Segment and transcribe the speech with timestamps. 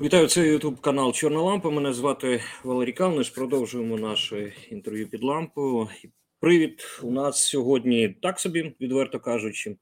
[0.00, 1.70] Вітаю, це Ютуб канал Чорна Лампа.
[1.70, 3.30] Мене звати Валерій Калниш.
[3.30, 5.88] Продовжуємо наше інтерв'ю під лампою.
[6.40, 7.00] Привіт!
[7.02, 9.76] У нас сьогодні так собі, відверто кажучи.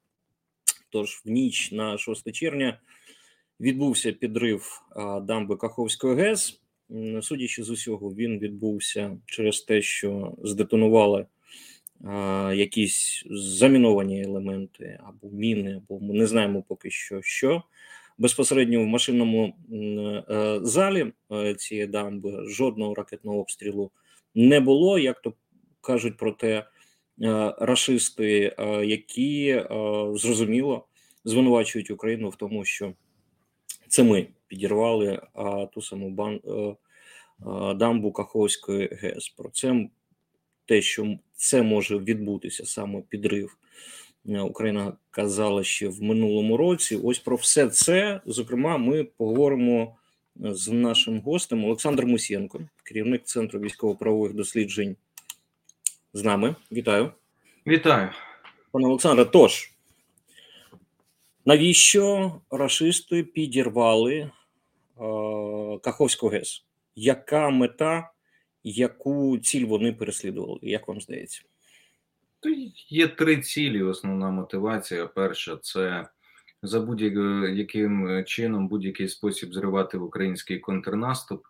[0.91, 2.81] Тож в ніч на 6 червня
[3.61, 4.83] відбувся підрив
[5.23, 6.61] дамби Каховської ГЕС.
[7.23, 11.27] Судячи з усього, він відбувся через те, що здетонували
[12.05, 17.63] а, якісь заміновані елементи або міни, або ми не знаємо поки що що
[18.23, 19.55] безпосередньо в машинному
[20.31, 23.91] е, залі е, цієї дамби жодного ракетного обстрілу
[24.35, 24.99] не було.
[24.99, 25.35] Як то
[25.81, 26.65] кажуть про те, е,
[27.59, 29.65] рашисти, які
[30.15, 30.87] зрозуміло
[31.25, 32.93] звинувачують Україну в тому, що
[33.89, 35.21] це ми підірвали
[35.75, 36.41] ту саму бан,
[37.77, 39.29] дамбу Каховської ГЕС.
[39.29, 39.89] Про це
[40.67, 43.57] те, що це може відбутися саме підрив
[44.25, 47.01] Україна казала ще в минулому році.
[47.05, 49.97] Ось про все це, зокрема, ми поговоримо
[50.37, 54.97] з нашим гостем Олександром Мусієнко, керівник Центру військово-правових досліджень.
[56.15, 56.55] З нами.
[56.73, 57.13] Вітаю,
[57.67, 58.09] Вітаю.
[58.71, 59.25] пане Олександре.
[59.25, 59.73] Тож,
[61.45, 64.31] навіщо рашисти підірвали е,
[65.83, 66.65] Каховську ГЕС?
[66.97, 68.11] Яка мета,
[68.65, 70.59] яку ціль вони переслідували?
[70.63, 71.43] Як вам здається?
[72.89, 73.83] Є три цілі.
[73.83, 75.07] Основна мотивація.
[75.07, 76.09] Перша це
[76.63, 81.43] за будь-яким чином, будь-який спосіб зривати український контрнаступ.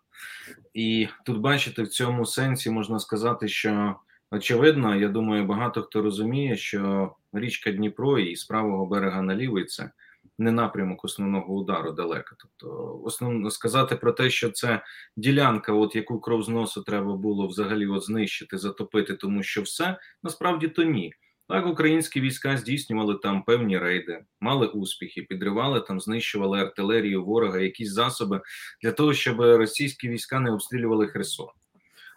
[0.73, 3.95] І тут, бачите, в цьому сенсі можна сказати, що
[4.31, 9.65] очевидно, я думаю, багато хто розуміє, що річка Дніпро і з правого берега на лівий
[9.65, 9.91] це
[10.37, 12.35] не напрямок основного удару далеко.
[12.39, 14.83] Тобто, основно сказати про те, що це
[15.17, 19.97] ділянка, от яку кров з носу треба було взагалі от знищити, затопити, тому що все
[20.23, 21.13] насправді то ні.
[21.47, 27.91] Так, українські війська здійснювали там певні рейди, мали успіхи, підривали там, знищували артилерію ворога, якісь
[27.91, 28.41] засоби
[28.83, 31.47] для того, щоб російські війська не обстрілювали Херсон.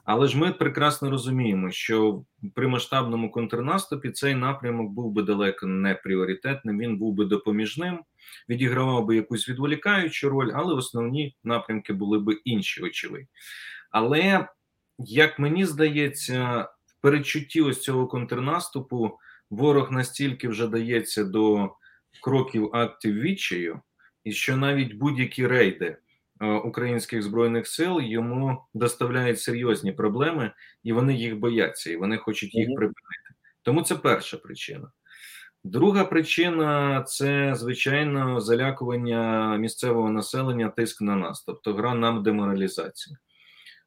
[0.06, 5.94] Але ж ми прекрасно розуміємо, що при масштабному контрнаступі цей напрямок був би далеко не
[5.94, 8.00] пріоритетним, він був би допоміжним,
[8.48, 13.26] відігравав би якусь відволікаючу роль, але основні напрямки були би інші, очевидь.
[13.90, 14.48] Але
[14.98, 19.18] як мені здається, в передчутті ось цього контрнаступу
[19.50, 21.70] ворог настільки вже дається до
[22.22, 23.80] кроків актів відчаю,
[24.24, 25.96] і що навіть будь-які рейди
[26.40, 30.52] українських збройних сил йому доставляють серйозні проблеми,
[30.82, 33.34] і вони їх бояться, і вони хочуть їх припинити.
[33.62, 34.90] Тому це перша причина.
[35.64, 43.16] Друга причина це звичайно залякування місцевого населення, тиск на нас, тобто гра на деморалізацію.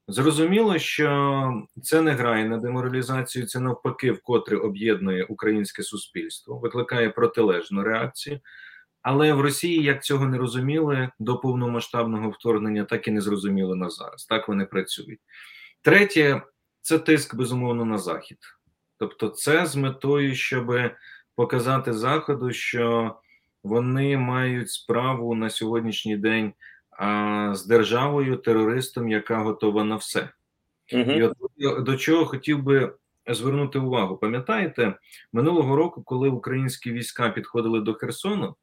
[0.07, 7.83] Зрозуміло, що це не грає на деморалізацію, це навпаки, вкотре об'єднує українське суспільство, викликає протилежну
[7.83, 8.39] реакцію.
[9.01, 13.89] Але в Росії як цього не розуміли до повномасштабного вторгнення, так і не зрозуміли на
[13.89, 14.25] зараз.
[14.25, 15.19] Так вони працюють.
[15.81, 16.41] Третє
[16.81, 18.37] це тиск безумовно на захід,
[18.97, 20.75] тобто, це з метою, щоб
[21.35, 23.15] показати заходу, що
[23.63, 26.53] вони мають справу на сьогоднішній день
[26.91, 30.29] а, з державою терористом, яка готова на все.
[30.93, 31.11] Мгм.
[31.11, 32.93] І от до чого хотів би
[33.27, 34.17] звернути увагу.
[34.17, 34.95] Пам'ятаєте,
[35.33, 38.55] минулого року, коли українські війська підходили до Херсону,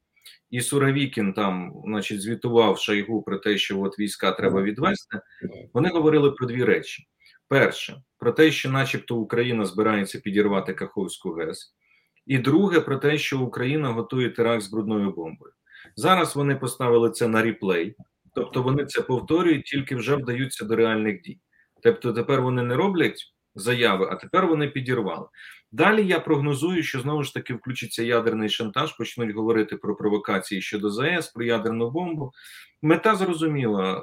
[0.50, 5.20] і Суровікін там, значить, звітував Шойгу про те, що от війська треба відвести,
[5.74, 7.06] вони говорили про дві речі:
[7.48, 11.74] перше, про те, що, начебто, Україна збирається підірвати Каховську ГЕС,
[12.26, 15.52] і друге, про те, що Україна готує теракт з брудною бомбою.
[15.96, 17.96] Зараз вони поставили це на ріплей,
[18.34, 21.40] тобто вони це повторюють, тільки вже вдаються до реальних дій.
[21.82, 25.26] Тобто тепер вони не роблять заяви, а тепер вони підірвали.
[25.72, 30.90] Далі я прогнозую, що знову ж таки включиться ядерний шантаж, почнуть говорити про провокації щодо
[30.90, 32.32] ЗАЕС, про ядерну бомбу.
[32.82, 34.02] Мета зрозуміла: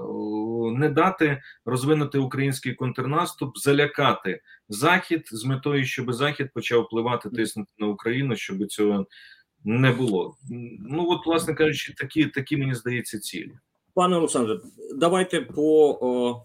[0.72, 7.88] не дати розвинути український контрнаступ, залякати Захід з метою, щоб Захід почав впливати, тиснути на
[7.88, 9.06] Україну, щоб цього
[9.64, 10.38] не було.
[10.80, 13.52] Ну от, власне кажучи, такі, такі мені здається цілі.
[13.94, 14.60] Пане Олександре,
[14.96, 16.44] давайте по о,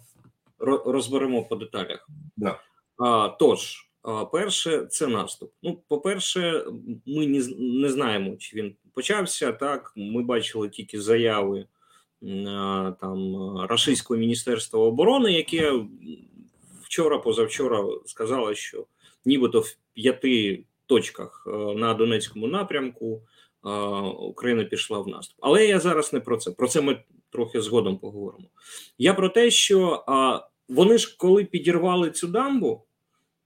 [0.92, 2.08] розберемо по деталях.
[2.37, 2.60] Да.
[2.98, 3.88] А, тож,
[4.32, 5.52] перше, це наступ.
[5.62, 6.64] Ну, по-перше,
[7.06, 7.26] ми
[7.58, 9.52] не, знаємо, чи він почався.
[9.52, 11.66] Так, ми бачили тільки заяви
[13.00, 13.36] там
[13.68, 15.72] Російського міністерства оборони, яке
[16.82, 18.86] вчора, позавчора сказало, що
[19.24, 23.22] нібито в п'яти точках е, на Донецькому напрямку
[24.18, 25.36] Україна пішла в наступ.
[25.40, 26.50] Але я зараз не про це.
[26.50, 28.44] Про це ми трохи згодом поговоримо.
[28.98, 30.04] Я про те, що
[30.68, 32.84] вони ж коли підірвали цю дамбу,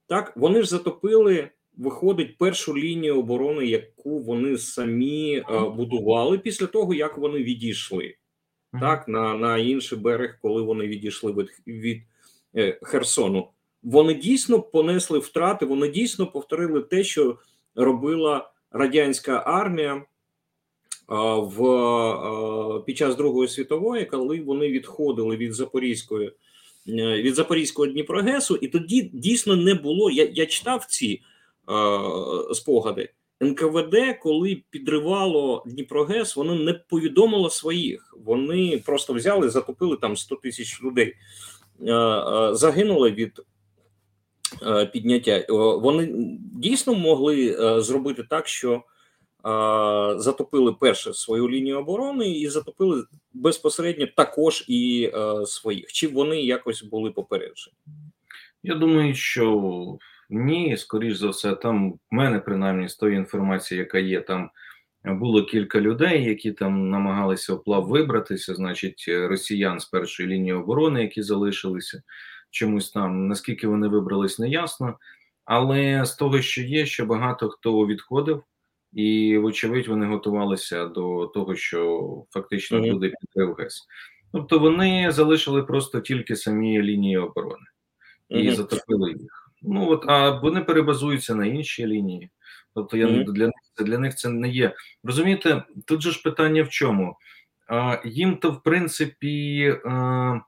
[0.07, 6.95] так вони ж затопили, виходить, першу лінію оборони, яку вони самі а, будували після того,
[6.95, 8.15] як вони відійшли.
[8.81, 12.03] Так на, на інший берег, коли вони відійшли від, від
[12.57, 13.49] е, Херсону.
[13.83, 17.39] Вони дійсно понесли втрати, вони дійсно повторили те, що
[17.75, 20.05] робила радянська армія
[21.07, 26.33] а, в а, під час Другої світової, коли вони відходили від Запорізької е,
[26.87, 30.11] від Запорізького Дніпрогесу, і тоді дійсно не було.
[30.11, 31.23] Я, я читав ці
[31.71, 33.09] е, спогади.
[33.43, 38.15] НКВД, коли підривало Дніпрогес, воно не повідомило своїх.
[38.25, 41.15] Вони просто взяли, затопили там 100 тисяч людей,
[41.87, 43.41] е, е, загинули від
[44.63, 45.31] е, підняття.
[45.31, 45.47] Е,
[45.83, 46.09] Вони
[46.55, 48.81] дійсно могли е, зробити так, що е,
[50.17, 55.93] затопили перше свою лінію оборони і затопили безпосередньо також і е, своїх.
[55.93, 57.77] Чи вони якось були попереджені?
[58.63, 59.99] Я думаю, що
[60.31, 64.51] ні, скоріш за все, там в мене принаймні з тої інформації, яка є, там
[65.05, 71.23] було кілька людей, які там намагалися оплав вибратися, значить, росіян з першої лінії оборони, які
[71.23, 72.03] залишилися
[72.51, 73.29] чомусь там.
[73.29, 74.99] Наскільки вони вибрались, не ясно.
[75.45, 78.43] Але з того, що є, що багато хто відходив,
[78.93, 82.91] і, вочевидь, вони готувалися до того, що фактично Мгм.
[82.91, 83.87] буде підрив ГЕС.
[84.33, 87.67] Тобто вони залишили просто тільки самі лінії оборони
[88.29, 88.55] і Мгм.
[88.55, 89.53] затопили їх.
[89.63, 92.31] Ну от а вони перебазуються на інші лінії.
[92.75, 93.25] Тобто я Мгм.
[93.25, 93.55] для них
[93.87, 94.75] для них це не є.
[95.05, 97.17] Розумієте, тут же ж питання в чому?
[97.69, 100.41] А, їм то, в принципі, а,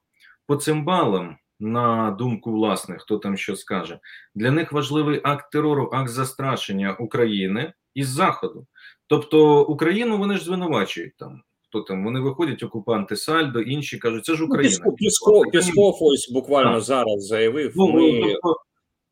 [0.47, 3.99] по цим балам, на думку власних, хто там що скаже,
[4.35, 8.67] для них важливий акт терору, акт застрашення України із Заходу.
[9.07, 11.43] Тобто Україну вони ж звинувачують там.
[11.69, 12.05] Хто там?
[12.05, 14.71] Вони виходять, окупанти Сальдо, інші кажуть, це ж Ну, Україна.
[14.71, 16.83] Пісков, Пісков, Пісков ось буквально Так.
[16.83, 17.73] зараз заявив.
[17.77, 18.21] Ну, ми...
[18.21, 18.57] тобто,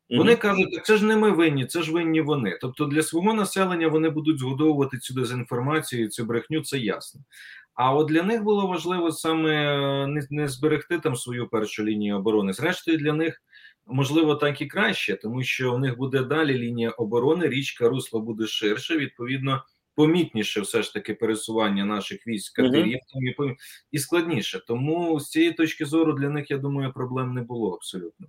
[0.09, 2.57] вони кажуть, це ж не ми винні, це ж винні вони.
[2.61, 7.21] Тобто для свого населення вони будуть згодовувати цю дезінформацію, цю брехню, це ясно.
[7.73, 12.53] А от для них було важливо саме не, не зберегти там свою першу лінію оборони.
[12.53, 13.41] Зрештою, для них
[13.85, 18.47] можливо так і краще, тому що у них буде далі лінія оборони, річка русло буде
[18.47, 19.63] ширше, відповідно.
[19.95, 23.55] Помітніше все ж таки пересування наших військ катерів там
[23.91, 24.61] і, складніше.
[24.67, 28.27] Тому з цієї точки зору для них, я думаю, проблем не було абсолютно.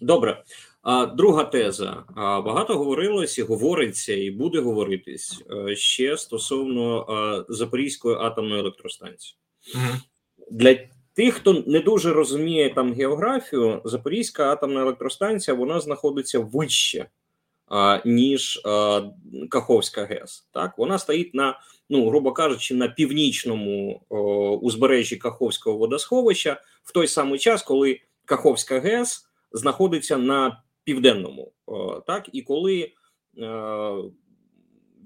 [0.00, 0.42] Добре.
[0.82, 2.04] А, друга теза.
[2.16, 9.36] Багато говорилось і говориться, і буде говоритись е, ще стосовно е, Запорізької атомної електростанції.
[9.74, 9.98] Угу.
[10.50, 10.76] Для
[11.14, 17.06] тих, хто не дуже розуміє там географію, Запорізька атомна електростанція вона знаходиться вище,
[18.04, 19.02] ніж а,
[19.50, 20.48] Каховська ГЕС.
[20.52, 21.60] Так, вона стоїть на,
[21.90, 28.80] ну грубо кажучи, на північному о, узбережжі Каховського водосховища в той самий час, коли Каховська
[28.80, 31.52] ГЕС знаходиться на південному.
[31.66, 32.92] О, так, і коли
[33.38, 33.94] е,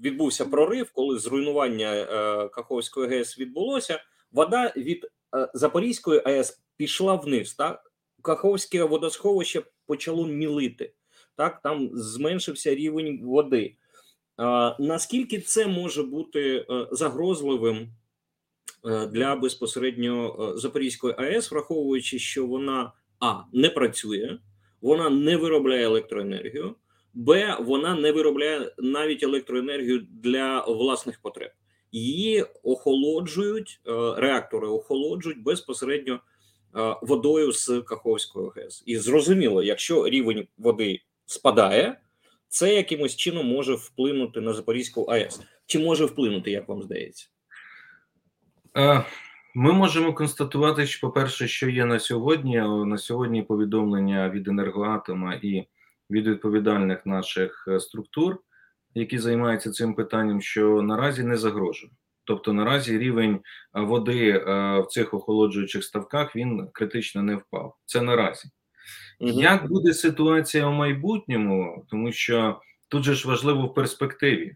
[0.03, 2.05] відбувся прорив, коли зруйнування е,
[2.47, 5.07] Каховської ГЕС відбулося, вода від
[5.53, 7.53] Запорізької АЕС пішла вниз.
[7.53, 7.91] Так?
[8.21, 10.93] Каховське водосховище почало мілити.
[11.35, 13.75] Так, там зменшився рівень води.
[14.37, 17.89] А, наскільки це може бути е, загрозливим
[18.85, 24.37] е, для безпосередньо е, Запорізької АЕС, враховуючи, що вона а не працює,
[24.81, 26.75] вона не виробляє електроенергію,
[27.13, 31.51] б вона не виробляє навіть електроенергію для власних потреб.
[31.91, 36.19] Її охолоджують е, реактори, охолоджують безпосередньо е,
[37.01, 38.83] водою з Каховської ГЕС.
[38.85, 41.99] І зрозуміло, якщо рівень води спадає,
[42.49, 45.41] це якимось чином може вплинути на Запорізьку АЕС.
[45.65, 47.27] Чи може вплинути, як вам здається?
[48.77, 49.03] Е,
[49.55, 52.57] Ми можемо констатувати, що, по-перше, що є на сьогодні.
[52.85, 55.67] На сьогодні повідомлення від енергоатома і
[56.09, 58.37] від відповідальних наших структур,
[58.93, 61.91] які займаються цим питанням, що наразі не загрожує.
[62.23, 63.39] Тобто наразі рівень
[63.75, 64.43] е, води е,
[64.79, 67.75] в цих охолоджуючих ставках він критично не впав.
[67.85, 68.49] Це наразі.
[69.19, 74.55] Як буде ситуація в майбутньому, тому що тут же ж важливо в перспективі,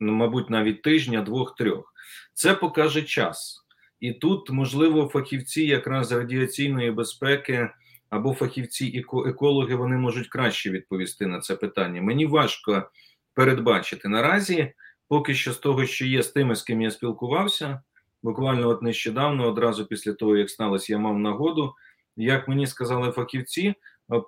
[0.00, 1.92] ну, мабуть, навіть тижня, двох-трьох.
[2.34, 3.62] Це покаже час.
[4.00, 7.70] І тут, можливо, фахівці якраз радіаційної безпеки
[8.10, 12.02] або фахівці еко- екологи вони можуть краще відповісти на це питання.
[12.02, 12.90] Мені важко
[13.36, 14.72] передбачити наразі,
[15.08, 17.82] поки що з того, що є з тими, з ким я спілкувався,
[18.22, 21.74] буквально от нещодавно, одразу після того, як сталося, я мав нагоду.
[22.16, 23.74] Як мені сказали фахівці,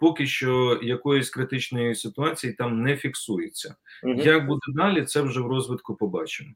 [0.00, 3.74] поки що якоїсь критичної ситуації там не фіксується.
[4.04, 4.18] Мгм.
[4.18, 6.50] Як буде далі, це вже в розвитку побачимо.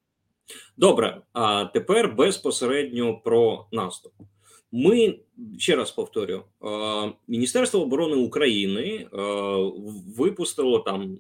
[0.77, 4.13] Добре, а тепер безпосередньо про наступ.
[4.73, 5.19] Ми
[5.59, 6.45] ще раз повторю:
[7.29, 9.09] Міністерство оборони України
[10.17, 11.19] випустило там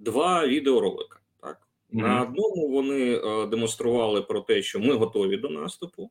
[0.00, 1.20] два відеоролика.
[1.42, 1.58] Так
[1.92, 6.10] на одному вони е, демонстрували про те, що ми готові до наступу.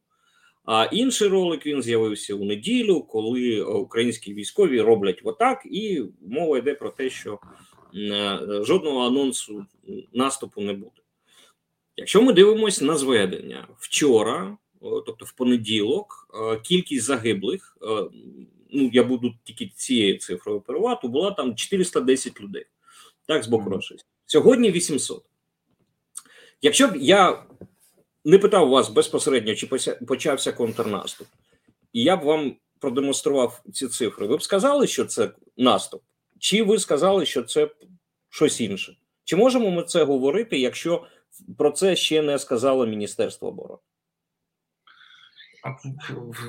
[0.65, 6.57] А інший ролик він з'явився у неділю, коли е, українські військові роблять отак, і мова
[6.57, 7.39] йде про те, що
[7.95, 9.65] е, жодного анонсу
[10.13, 11.01] наступу не буде.
[11.97, 16.27] Якщо ми дивимося на зведення вчора, тобто в понеділок,
[16.63, 17.77] кількість загиблих,
[18.71, 22.65] ну я буду тільки цією цифрою оперувати, була там 410 людей.
[23.29, 23.73] Так, з боку Мгм.
[23.73, 24.07] рашистів.
[24.25, 25.25] Сьогодні 800.
[26.61, 27.43] Якщо б я
[28.25, 29.67] не питав вас безпосередньо, чи
[30.07, 31.27] почався контрнаступ,
[31.93, 36.01] і я б вам продемонстрував ці цифри, ви б сказали, що це наступ,
[36.39, 37.69] чи ви сказали, що це
[38.29, 38.97] щось інше?
[39.23, 41.07] Чи можемо ми це говорити, якщо
[41.57, 43.79] про це ще не сказало Міністерство оборони?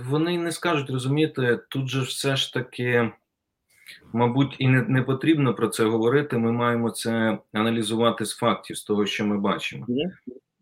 [0.05, 3.13] Вони не скажуть, розумієте, тут же все ж таки,
[4.13, 6.39] мабуть, і не, не потрібно про це говорити.
[6.39, 9.87] Ми маємо це аналізувати з фактів, з того, що ми бачимо.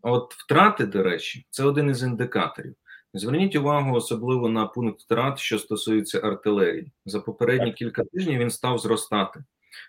[0.01, 2.75] От втрати, до речі, це один із індикаторів.
[3.13, 6.91] Зверніть увагу особливо на пункт втрат, що стосується артилерії.
[7.05, 9.43] За попередні кілька тижнів він став зростати.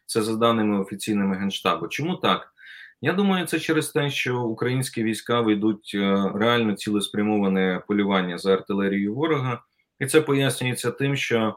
[0.07, 1.89] Це за даними офіційними генштабу.
[1.89, 2.55] Чому так?
[3.03, 9.15] Я думаю, це через те, що українські війська ведуть е, реально цілеспрямоване полювання за артилерією
[9.15, 9.63] ворога,
[9.99, 11.57] і це пояснюється тим, що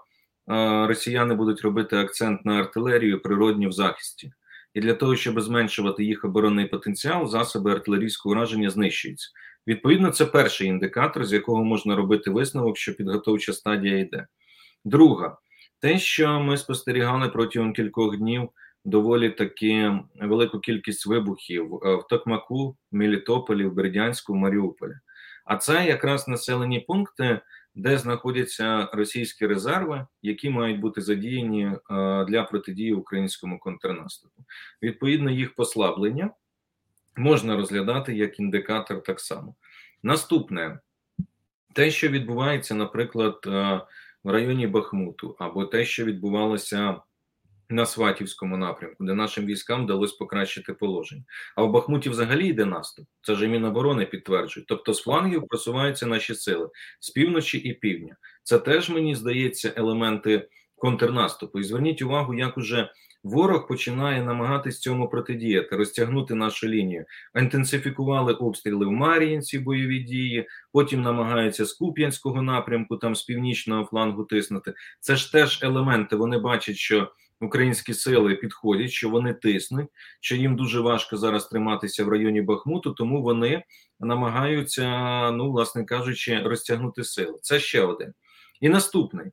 [0.88, 4.32] росіяни будуть робити акцент на артилерію природні в захисті.
[4.74, 9.30] І для того, щоб зменшувати їх оборонний потенціал, засоби артилерійського ураження знищуються.
[9.68, 14.28] Відповідно, це перший індикатор, з якого можна робити висновок, що підготовча стадія йде.
[14.86, 15.38] Друга,
[15.80, 18.50] те, що ми спостерігали протягом кількох днів
[18.86, 24.94] доволі таки велику кількість вибухів е, в Токмаку, Мелітополі, в Бердянську, Маріуполі.
[25.46, 27.40] А це якраз населені пункти,
[27.76, 31.80] де знаходяться російські резерви, які мають бути задіяні е,
[32.26, 34.44] для протидії українському контрнаступу.
[34.82, 36.30] Відповідно, їх послаблення
[37.16, 39.56] можна розглядати як індикатор так само.
[40.04, 40.80] Наступне
[41.74, 43.82] те, що відбувається, наприклад, е,
[44.24, 46.96] в районі Бахмуту, або те, що відбувалося
[47.70, 51.24] на Сватівському напрямку, де нашим військам вдалося покращити положення.
[51.56, 53.06] А в Бахмуті взагалі йде наступ.
[53.22, 54.68] Це ж Міноборони підтверджують.
[54.68, 58.16] Тобто з флангів просуваються наші сили з півночі і півдня.
[58.44, 61.60] Це теж мені здається елементи контрнаступу.
[61.60, 62.90] І зверніть увагу, як уже
[63.24, 67.06] ворог починає намагатись цьому протидіяти, розтягнути нашу лінію.
[67.36, 70.48] Інтенсифікували обстріли в Мар'їнці, бойові дії.
[70.72, 74.74] Потім намагаються з Куп'янського напрямку, там з північного флангу тиснути.
[75.00, 76.16] Це ж теж елементи.
[76.16, 77.12] Вони бачать, що
[77.44, 79.88] українські сили підходять, що вони тиснуть,
[80.22, 83.64] що їм дуже важко зараз триматися в районі Бахмуту, тому вони
[84.00, 84.88] намагаються,
[85.32, 87.40] ну, власне кажучи, розтягнути сили.
[87.42, 88.14] Це ще один.
[88.62, 89.32] І наступний.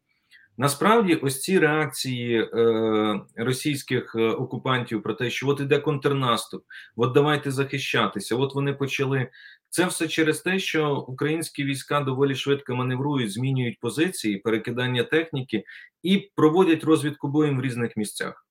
[0.58, 6.64] Насправді, ось ці реакції е, російських е, окупантів про те, що от іде контрнаступ,
[6.96, 8.36] от давайте захищатися.
[8.36, 9.28] От вони почали.
[9.70, 15.64] Це все через те, що українські війська доволі швидко маневрують, змінюють позиції, перекидання техніки
[16.02, 18.46] і проводять розвідку боєм в різних місцях.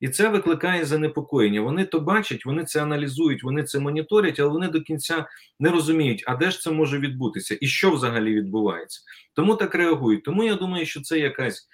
[0.00, 1.60] І це викликає занепокоєння.
[1.60, 5.26] Вони то бачать, вони це аналізують, вони це моніторять, але вони до кінця
[5.60, 9.00] не розуміють, а де ж це може відбутися, і що взагалі відбувається.
[9.34, 10.24] Тому так реагують.
[10.24, 11.68] Тому я думаю, що це якась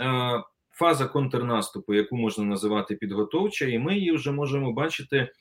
[0.00, 5.32] е, фаза контрнаступу, яку можна називати підготовча, і ми її вже можемо бачити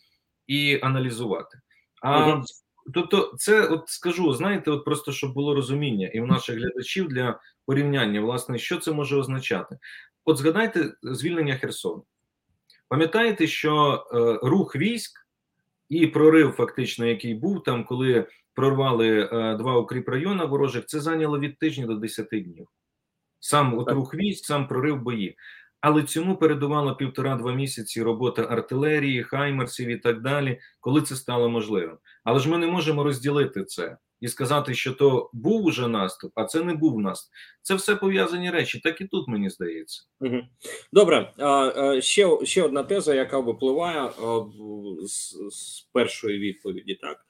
[0.48, 1.60] і аналізувати.
[2.02, 2.42] А.
[2.94, 7.40] тобто, це от скажу, знаєте, от просто щоб було розуміння і в наших глядачів для
[7.66, 9.78] порівняння, власне, що це може означати.
[10.26, 12.06] От згадайте звільнення Херсону.
[12.88, 15.28] Пам'ятаєте, що е, рух військ
[15.90, 21.60] і прорив, фактично, який був там, коли прорвали е, два укріпрайони ворожих, це зайняло від
[21.60, 22.68] тижня до 10 днів.
[23.40, 25.36] Сам от рух військ, сам прорив бої.
[25.88, 31.98] Але цьому передувало півтора-два місяці робота артилерії, хаймерсів і так далі, коли це стало можливим.
[32.24, 36.46] Але ж ми не можемо розділити це і сказати, що то був уже наступ, а
[36.46, 37.34] це не був наступ.
[37.62, 38.80] Це все пов'язані речі.
[38.80, 40.04] Так і тут мені здається.
[40.94, 41.34] Добре,
[42.02, 44.10] ще, ще одна теза, яка випливає
[45.04, 47.00] з, з першої відповіді.
[47.02, 47.26] Так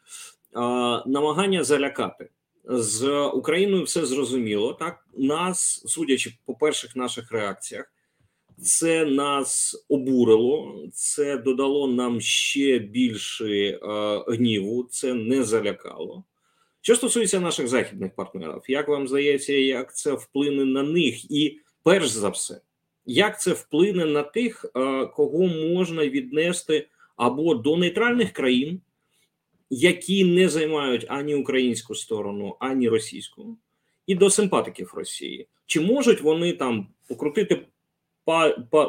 [1.05, 2.29] намагання залякати
[2.63, 4.74] з Україною все зрозуміло.
[4.74, 7.91] Так нас, судячи по перших наших реакціях,
[8.62, 13.79] це нас обурило, це додало нам ще більше е,
[14.27, 16.24] гніву, це не залякало.
[16.81, 21.31] Що стосується наших західних партнерів, як вам здається, як це вплине на них?
[21.31, 22.62] І перш за все,
[23.05, 28.81] як це вплине на тих, е, кого можна віднести або до нейтральних країн,
[29.69, 33.57] які не займають ані українську сторону, ані російську,
[34.07, 35.47] і до симпатиків Росії?
[35.65, 37.65] Чи можуть вони там покрутити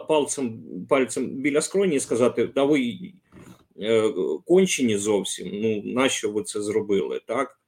[0.09, 2.99] пальцем, пальцем біля скроні і сказати, да ви
[3.81, 4.13] е,
[4.45, 7.61] кончені зовсім, ну нащо ви це зробили, так?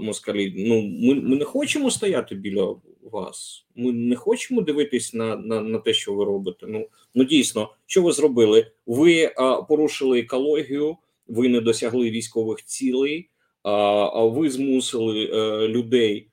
[0.00, 0.54] москалі.
[0.56, 3.66] Ну, ми, ми не хочемо стояти біля вас.
[3.76, 6.66] Ми не хочемо дивитись на на, на те, що ви робите.
[6.68, 8.66] Ну ну дійсно, що ви зробили?
[8.86, 10.96] Ви а, порушили екологію,
[11.26, 13.28] ви не досягли військових цілей,
[13.62, 16.28] а, ви змусили е, людей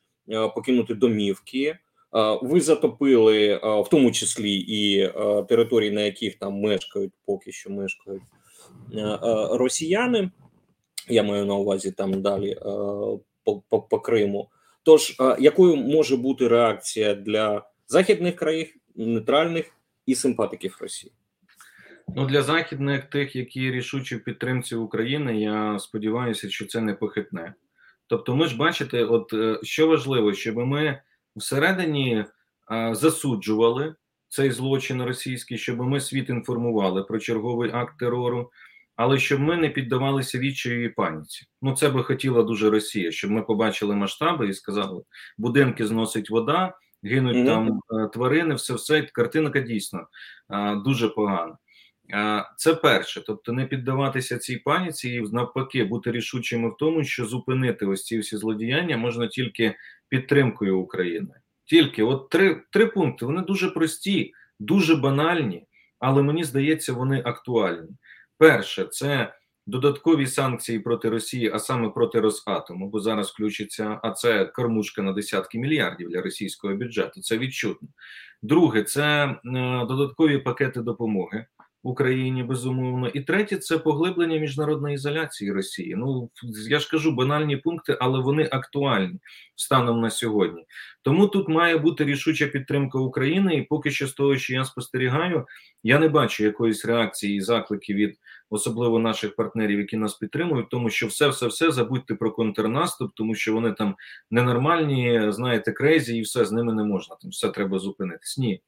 [0.55, 1.77] покинути домівки.
[2.41, 5.11] Ви затопили в тому числі і
[5.49, 8.23] території, на яких там мешкають, поки що мешкають
[9.51, 10.31] росіяни.
[11.09, 12.57] Я маю на увазі там далі
[13.89, 14.49] по, Криму.
[14.83, 19.65] Тож, якою може бути реакція для західних країн, нейтральних
[20.05, 21.13] і симпатиків Росії?
[22.15, 27.53] Ну для західних тих, які рішучі в підтримці України, я сподіваюся, що це не похитне.
[28.07, 31.01] Тобто, ми ж бачите, от е, що важливо, щоб ми
[31.35, 32.25] всередині
[32.67, 33.95] а, засуджували
[34.27, 38.51] цей злочин російський, щоб ми світ інформували про черговий акт терору,
[38.95, 41.45] але щоб ми не піддавалися відчаю і паніці.
[41.61, 45.03] Ну це би хотіла дуже Росія, щоб ми побачили масштаби і сказали,
[45.37, 47.45] будинки зносить вода, гинуть mm -hmm.
[47.45, 50.07] там е, тварини, все все картинка дійсно
[50.47, 51.57] а, дуже погана.
[52.57, 57.85] Це перше, тобто не піддаватися цій паніці і навпаки бути рішучими в тому, що зупинити
[57.85, 59.75] ось ці всі злодіяння можна тільки
[60.09, 61.33] підтримкою України.
[61.65, 63.25] Тільки от три три пункти.
[63.25, 65.65] Вони дуже прості, дуже банальні,
[65.99, 67.89] але мені здається, вони актуальні.
[68.37, 69.33] Перше, це
[69.67, 75.13] додаткові санкції проти Росії, а саме проти Росатому, бо зараз включиться, а це кормушка на
[75.13, 77.21] десятки мільярдів для російського бюджету.
[77.21, 77.87] Це відчутно.
[78.41, 79.37] Друге, це е,
[79.87, 81.45] додаткові пакети допомоги.
[81.83, 85.95] Україні безумовно, і третє це поглиблення міжнародної ізоляції Росії.
[85.95, 86.29] Ну
[86.69, 89.19] я ж кажу банальні пункти, але вони актуальні
[89.55, 90.65] станом на сьогодні.
[91.01, 95.45] Тому тут має бути рішуча підтримка України, і поки що з того, що я спостерігаю,
[95.83, 98.17] я не бачу якоїсь реакції і закликів від
[98.49, 103.35] особливо наших партнерів, які нас підтримують, тому що все, все, все забудьте про контрнаступ, тому
[103.35, 103.95] що вони там
[104.31, 107.15] ненормальні, знаєте, крейзі, і все з ними не можна.
[107.21, 108.37] Там все треба зупинитись.
[108.37, 108.61] Ні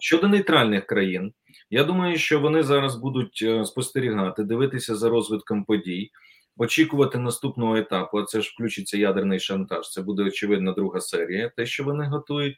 [0.00, 1.32] щодо нейтральних країн.
[1.70, 6.10] Я думаю, що вони зараз будуть е, спостерігати, дивитися за розвитком подій,
[6.56, 8.18] очікувати наступного етапу.
[8.18, 9.90] А це ж включиться ядерний шантаж.
[9.90, 12.56] Це буде очевидна друга серія, те, що вони готують,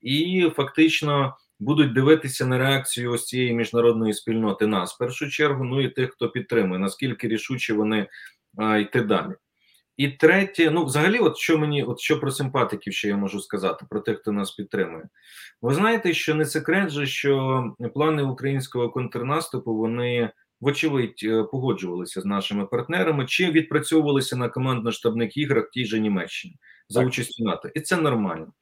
[0.00, 5.64] і фактично будуть дивитися на реакцію ось цієї міжнародної спільноти нас в першу чергу.
[5.64, 8.06] Ну і тих, хто підтримує, наскільки рішучі вони
[8.56, 9.34] а, йти далі.
[9.96, 13.86] І третє, ну взагалі, от що мені, от що про симпатиків, ще я можу сказати,
[13.90, 15.08] про тих, хто нас підтримує.
[15.62, 22.24] Ви знаєте, що не секрет же, що плани українського контрнаступу вони, вочевидь, е, погоджувалися з
[22.24, 26.56] нашими партнерами чи відпрацьовувалися на командно-штабних іграх в тій же Німеччині
[26.88, 27.68] за участю НАТО.
[27.74, 28.52] І це нормально.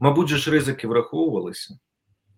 [0.00, 1.78] Мабуть, же ж ризики враховувалися,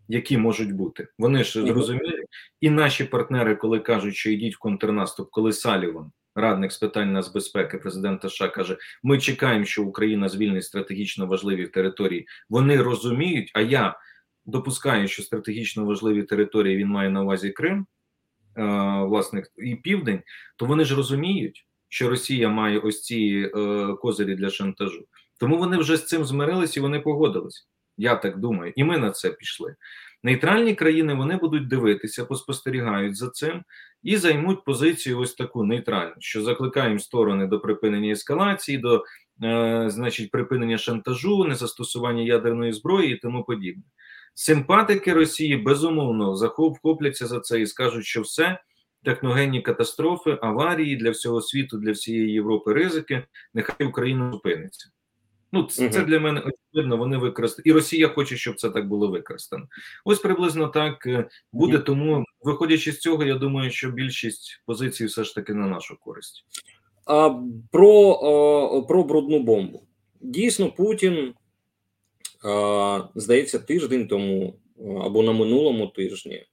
[0.08, 1.08] які можуть бути.
[1.18, 2.24] Вони ж зрозуміли,
[2.60, 7.78] і наші партнери, коли кажуть, що йдіть в контрнаступ, коли Саліван радник з питань нацбезпеки
[7.78, 12.26] президента США каже: Ми чекаємо, що Україна звільнить стратегічно важливі території.
[12.48, 13.50] Вони розуміють.
[13.54, 13.98] А я
[14.46, 17.86] допускаю, що стратегічно важливі території він має на увазі Крим,
[18.56, 18.62] е,
[19.04, 20.22] власне, і Південь.
[20.56, 25.06] То вони ж розуміють, що Росія має ось ці е, козирі для шантажу.
[25.40, 27.68] Тому вони вже з цим змирились і вони погодились.
[27.98, 29.74] Я так думаю, і ми на це пішли.
[30.22, 33.62] Нейтральні країни вони будуть дивитися, поспостерігають за цим
[34.02, 39.04] і займуть позицію ось таку нейтральну, що закликаємо сторони до припинення ескалації, до
[39.44, 43.82] е, значить припинення шантажу, незастосування ядерної зброї і тому подібне.
[44.34, 48.60] Симпатики Росії безумовно захопляться за це і скажуть, що все.
[49.04, 53.24] Техногенні катастрофи, аварії для всього світу, для всієї Європи ризики.
[53.54, 54.90] Нехай Україна зупиниться.
[55.52, 56.96] Ну, це, це для мене очевидно.
[56.96, 59.66] Вони використали, і Росія хоче, щоб це так було використано.
[60.04, 61.78] Ось приблизно так е, буде.
[61.78, 66.44] Тому, виходячи з цього, я думаю, що більшість позицій все ж таки на нашу користь.
[67.04, 69.82] А про а, про брудну бомбу
[70.20, 71.34] дійсно Путін
[72.44, 74.54] а, здається тиждень тому
[75.04, 76.46] або на минулому тижні.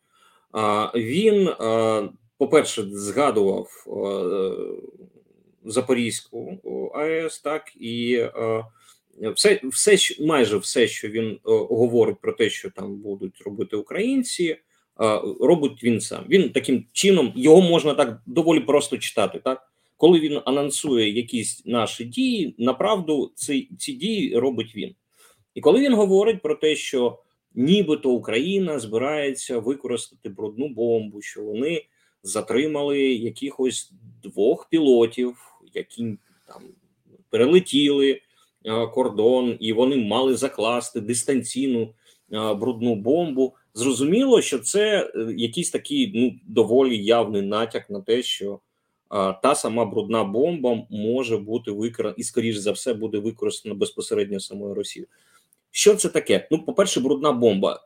[0.51, 4.83] А він, а, по-перше, згадував а,
[5.65, 6.57] Запорізьку
[6.93, 8.17] АЕС, так і.
[8.35, 8.63] А,
[9.35, 14.43] все, все майже все, що він е, говорить про те, що там будуть робити українці,
[14.43, 14.57] е,
[15.39, 16.25] робить він сам.
[16.29, 19.41] Він таким чином його можна так доволі просто читати.
[19.43, 24.95] Так, коли він анонсує якісь наші дії, направду ці, ці дії робить він.
[25.55, 27.19] І коли він говорить про те, що
[27.55, 31.85] нібито Україна збирається використати брудну бомбу, що вони
[32.23, 33.91] затримали якихось
[34.23, 35.37] двох пілотів,
[35.73, 36.61] які там
[37.33, 38.21] перелетіли.
[38.65, 41.93] Е, кордон, і вони мали закласти дистанційну
[42.33, 43.55] е, брудну бомбу.
[43.73, 48.59] Зрозуміло, що це е, якийсь такий ну доволі явний натяк на те, що
[49.43, 54.73] та сама брудна бомба може бути використана і, скоріш за все, буде використана безпосередньо самою
[54.73, 55.07] Росією.
[55.71, 56.47] Що це таке?
[56.51, 57.79] Ну, по-перше, брудна бомба.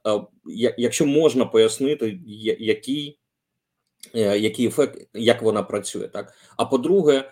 [0.77, 2.19] Якщо можна пояснити,
[2.59, 3.19] який,
[4.13, 6.33] який ефект, як вона працює, так?
[6.57, 7.31] А по-друге,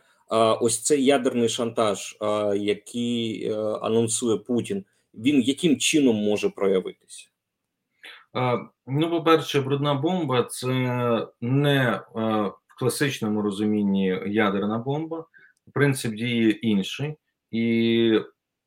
[0.62, 2.18] ось цей ядерний шантаж,
[2.56, 7.30] який е, анонсує Путін, він яким чином може проявитися?
[8.88, 10.68] Ну, по-перше, брудна бомба це
[11.42, 15.26] не в класичному розумінні ядерна бомба.
[15.74, 17.16] Принцип дії інший,
[17.52, 18.20] і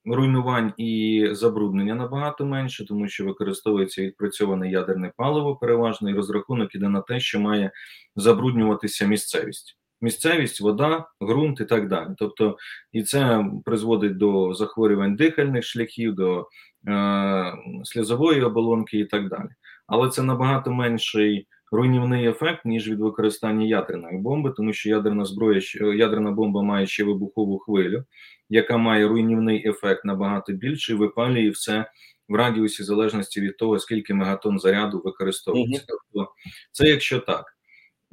[0.04, 6.88] руйнувань і забруднення набагато менше, тому що використовується відпрацьоване ядерне паливо переважно, і розрахунок іде
[6.88, 7.70] на те, що має
[8.16, 9.78] забруднюватися місцевість.
[10.00, 12.08] Місцевість, вода, ґрунт і так далі.
[12.18, 12.56] Тобто,
[12.92, 16.48] і це призводить до захворювань дихальних шляхів, до
[16.88, 17.52] е,
[17.84, 19.48] сльозової оболонки і так далі.
[19.86, 25.60] Але це набагато менший руйнівний ефект, ніж від використання ядерної бомби, тому що ядерна зброя,
[25.96, 28.04] ядерна бомба має ще вибухову хвилю,
[28.48, 31.90] яка має руйнівний ефект набагато більший, випалює все
[32.28, 35.84] в радіусі залежності від того, скільки мегатон заряду використовується.
[35.88, 36.32] Тобто,
[36.72, 37.57] це якщо так.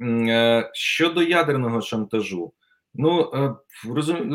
[0.00, 2.52] Е, Щодо ядерного шантажу,
[2.94, 3.54] ну е,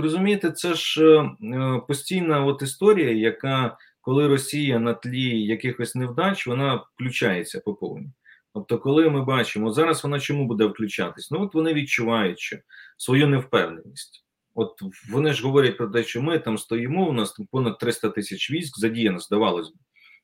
[0.01, 6.75] розумієте, це ж е, постійна от історія, яка коли Росія на тлі якихось невдач, вона
[6.75, 8.11] включається по повній.
[8.53, 11.31] Тобто, коли ми бачимо, зараз вона чому буде включатись?
[11.31, 12.57] Ну от вони відчувають що
[12.97, 14.25] свою невпевненість.
[14.55, 18.09] От вони ж говорять про те, що ми там стоїмо, у нас там понад 300
[18.09, 19.75] тисяч військ задіяно, здавалось би.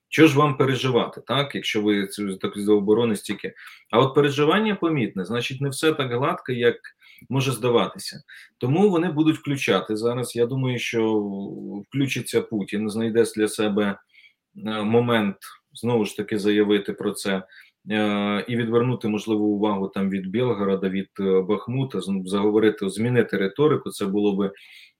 [0.08, 1.54] Що ж вам переживати, так?
[1.54, 2.06] Якщо ви
[2.40, 3.54] так за оборони стільки.
[3.90, 6.76] А от переживання помітне, значить, не все так гладко, як
[7.28, 8.22] може здаватися.
[8.58, 10.36] Тому вони будуть включати зараз.
[10.36, 11.18] Я думаю, що
[11.88, 13.98] включиться Путін, знайде для себе
[14.66, 15.36] е, момент
[15.72, 17.42] знову ж таки заявити про це
[17.90, 23.90] е, і відвернути можливо увагу там від Білгорода, від е, Бахмута, заговорити, змінити риторику.
[23.90, 24.52] Це було би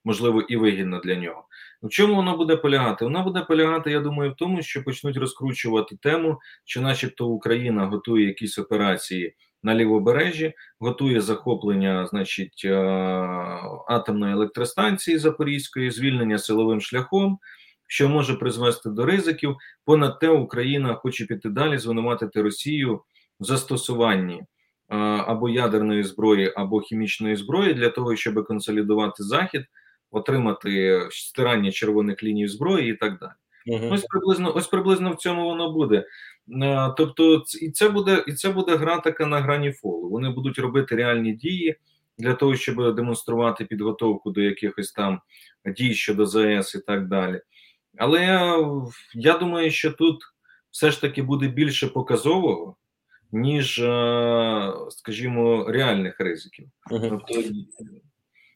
[0.05, 1.48] можливо і вигідно для нього.
[1.83, 3.05] В чому воно буде полягати?
[3.05, 8.27] Воно буде полягати, я думаю, в тому, що почнуть розкручувати тему, що, начебто, Україна готує
[8.27, 12.77] якісь операції на лівобережжі, готує захоплення, значить, е,
[13.89, 17.39] атомної електростанції Запорізької, звільнення силовим шляхом,
[17.87, 19.57] що може призвести до ризиків.
[19.85, 23.03] Понад те, Україна хоче піти далі, звинуватити Росію
[23.41, 24.47] в застосуванні е,
[25.27, 29.65] або ядерної зброї, або хімічної зброї для того, щоб консолідувати захід,
[30.11, 33.33] отримати стирання червоних ліній зброї і так далі.
[33.69, 33.93] Мгм.
[33.93, 36.05] Ось приблизно, ось приблизно в цьому воно буде.
[36.63, 40.09] Е, Тобто, і це буде, і це буде гра така на грані фолу.
[40.09, 41.77] Вони будуть робити реальні дії
[42.19, 45.21] для того, щоб демонструвати підготовку до якихось там
[45.77, 47.41] дій щодо ЗАЕС і так далі.
[47.99, 48.65] Але е,
[49.15, 50.23] я думаю, що тут
[50.71, 52.77] все ж таки буде більше показового,
[53.33, 56.69] ніж, е, скажімо, реальних ризиків.
[56.91, 57.09] Мгм.
[57.09, 57.35] Тобто,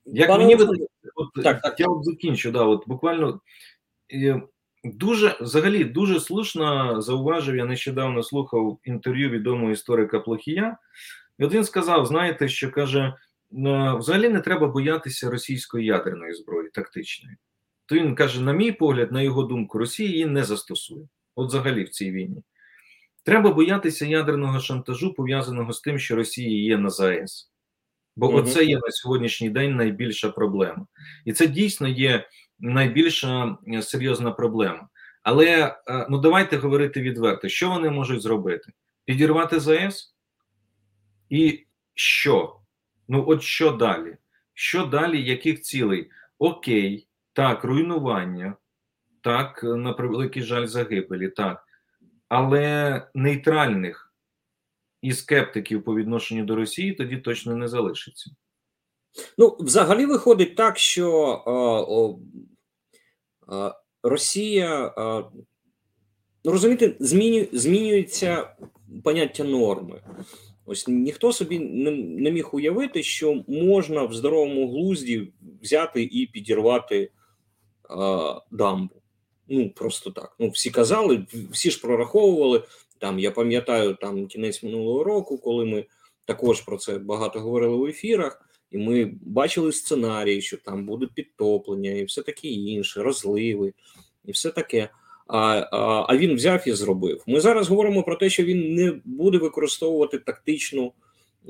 [0.05, 0.92] як Пане мені видається,
[1.23, 1.81] от, так, так.
[1.81, 3.41] я от закінчу, да, от буквально
[4.13, 4.43] е,
[4.85, 7.57] дуже взагалі дуже слушно зауважив.
[7.57, 10.77] Я нещодавно слухав інтерв'ю відомого історика Плохія,
[11.39, 13.15] і от він сказав: знаєте, що каже: «Е,
[13.99, 17.37] взагалі не треба боятися російської ядерної зброї тактичної.
[17.87, 21.09] То він каже: на мій погляд, на його думку, Росія її не застосує.
[21.35, 22.43] От взагалі в цій війні.
[23.25, 27.52] Треба боятися ядерного шантажу, пов'язаного з тим, що Росія є на ЗАЕС.
[28.17, 28.37] Бо Мгм.
[28.37, 30.87] оце є на сьогоднішній день найбільша проблема.
[31.25, 34.89] І це дійсно є найбільша е, серйозна проблема.
[35.23, 38.73] Але е, ну давайте говорити відверто, що вони можуть зробити?
[39.05, 40.15] Підірвати ЗАЕС?
[41.31, 42.57] І що?
[43.09, 44.17] Ну, от що далі?
[44.55, 46.11] Що далі, яких цілей?
[46.39, 48.55] Окей, так, руйнування,
[49.21, 51.65] так, е, на превеликий жаль, загибелі, так.
[52.29, 54.02] Але нейтральних
[55.03, 58.31] і скептиків по відношенню до Росії тоді точно не залишиться.
[59.39, 61.11] Ну, взагалі виходить так, що
[61.47, 62.19] а, о,
[63.49, 65.31] а, Росія, а,
[66.45, 68.57] ну розумієте, зміню, змінюється
[69.05, 70.03] поняття норми.
[70.65, 77.11] Ось ніхто собі не, не міг уявити, що можна в здоровому глузді взяти і підірвати
[77.89, 79.03] а, дамбу.
[79.49, 80.37] Ну, просто так.
[80.39, 82.63] Ну, всі казали, всі ж прораховували.
[83.03, 85.85] Там я пам'ятаю там кінець минулого року, коли ми
[86.25, 88.49] також про це багато говорили в ефірах.
[88.71, 93.73] І ми бачили сценарії, що там буде підтоплення, і все таке інше, розливи,
[94.25, 94.89] і все таке.
[95.27, 95.39] А,
[95.73, 97.23] а, а він взяв і зробив.
[97.27, 100.93] Ми зараз говоримо про те, що він не буде використовувати тактичну,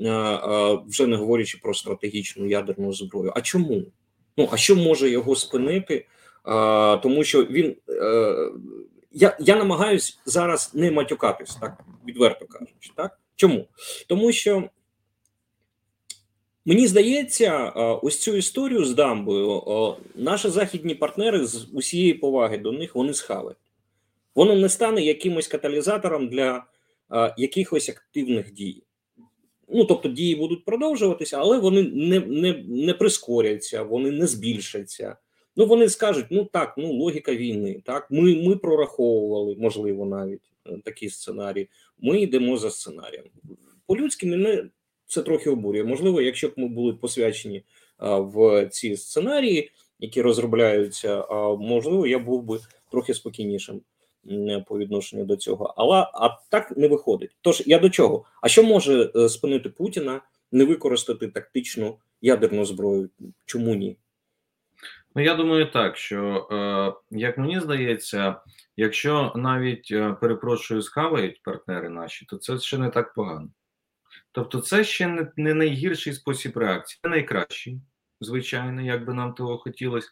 [0.05, 3.33] а, а, вже не говорячи про стратегічну ядерну зброю.
[3.35, 3.83] А чому?
[4.37, 6.05] Ну а що може його спинити?
[6.43, 7.75] А, тому що він.
[7.89, 8.51] Е,
[9.13, 12.91] я, я намагаюсь зараз не матюкатись, так відверто кажучи.
[12.95, 13.19] Так?
[13.35, 13.67] Чому?
[14.07, 14.69] Тому що
[16.65, 22.95] Мені здається, ось цю історію з дамбою наші західні партнери з усієї поваги до них
[22.95, 23.57] вони схавають.
[24.35, 26.65] Воно не стане якимось каталізатором для
[27.37, 28.83] якихось активних дій.
[29.69, 35.17] Ну, тобто дії будуть продовжуватися, але вони не не, не прискоряться, вони не збільшаться.
[35.55, 37.81] Ну, вони скажуть: ну так, ну логіка війни.
[37.85, 41.69] Так, ми ми прораховували, можливо, навіть е, такі сценарії.
[41.99, 43.25] Ми йдемо за сценарієм.
[43.87, 44.69] По-людськи мене
[45.05, 45.83] це трохи обурює.
[45.83, 47.63] Можливо, якщо б ми були посвячені
[47.97, 52.59] а, в ці сценарії, які розробляються, а можливо, я був би
[52.91, 53.81] трохи спокійнішим
[54.67, 55.73] по відношенню до цього.
[55.77, 57.31] Але а так не виходить.
[57.41, 58.25] Тож я до чого?
[58.41, 63.09] А що може е, спинити Путіна не використати тактичну ядерну зброю?
[63.45, 63.97] Чому ні?
[65.15, 68.35] Ну, я думаю, так що е, як мені здається,
[68.77, 73.49] якщо навіть е, перепрошую, схавають партнери наші, то це ще не так погано.
[74.31, 77.81] Тобто, це ще не, не найгірший спосіб реакції, не найкращий,
[78.21, 80.09] звичайно, як би нам того хотілося,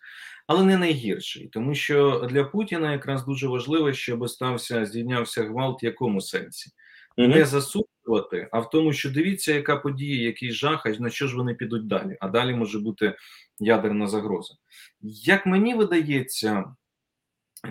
[0.47, 5.85] але не найгірший, тому що для Путіна якраз дуже важливо, щоб стався здійнявся гвалт в
[5.85, 6.71] якому сенсі.
[7.17, 7.35] Mm -hmm.
[7.35, 11.35] Не засуджувати, а в тому, що дивіться, яка подія, який жах, а на що ж
[11.35, 12.17] вони підуть далі.
[12.19, 13.15] А далі може бути
[13.61, 14.53] ядерна загроза.
[15.01, 16.75] Як мені видається,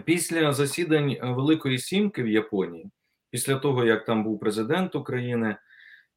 [0.05, 2.90] після засідань Великої Сімки в Японії,
[3.31, 5.57] після того як там був президент України,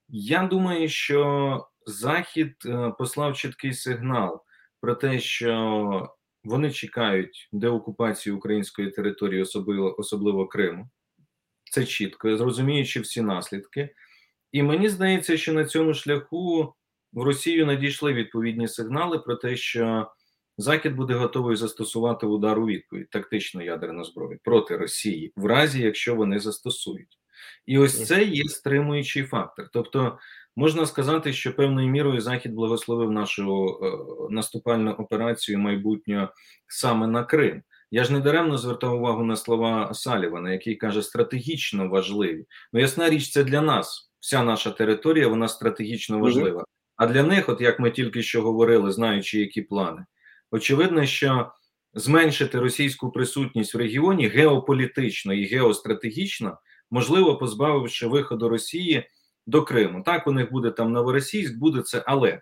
[0.08, 2.56] я думаю, що Захід
[2.98, 4.44] послав чіткий сигнал
[4.82, 10.90] про те, що вони чекають деокупації української території, особливо особливо Криму.
[11.72, 13.90] Це чітко, зрозуміючи всі наслідки.
[14.52, 16.76] І мені здається, що на цьому шляху
[17.14, 20.08] в Росію надійшли відповідні сигнали про те, що
[20.58, 26.16] Захід буде готовий застосувати удар у відповідь тактичну ядерну зброю проти Росії, в разі якщо
[26.16, 27.20] вони застосують.
[27.66, 29.70] І ось це є стримуючий фактор.
[29.74, 30.18] Тобто,
[30.56, 36.30] можна сказати, що певною мірою Захід благословив нашу е, наступальну операцію майбутнього
[36.68, 37.64] саме на Крим.
[37.92, 42.46] Я ж не даремно звертав увагу на слова Салівана, який каже, стратегічно важливі.
[42.74, 44.12] Ну, ясна річ, це для нас.
[44.20, 46.66] Вся наша територія, вона стратегічно важлива.
[46.96, 50.06] А для них, от як ми тільки що говорили, знаючи, які плани,
[50.52, 51.52] очевидно, що
[51.94, 56.58] зменшити російську присутність в регіоні геополітично і геостратегічно
[56.94, 59.10] можливо, позбавивши виходу Росії
[59.48, 60.04] до Криму.
[60.04, 62.42] Так, у них буде там Новоросійськ, буде це, але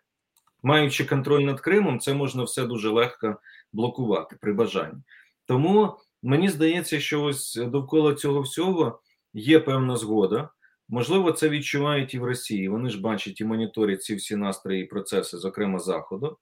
[0.64, 3.36] маючи контроль над Кримом, це можна все дуже легко
[3.74, 5.02] блокувати при бажанні.
[5.46, 9.02] Тому мені здається, що ось довкола цього всього
[9.34, 10.50] є певна згода.
[10.94, 12.70] Можливо, це відчувають і в Росії.
[12.70, 16.38] Вони ж бачать і моніторять ці всі настрої і процеси, зокрема Заходу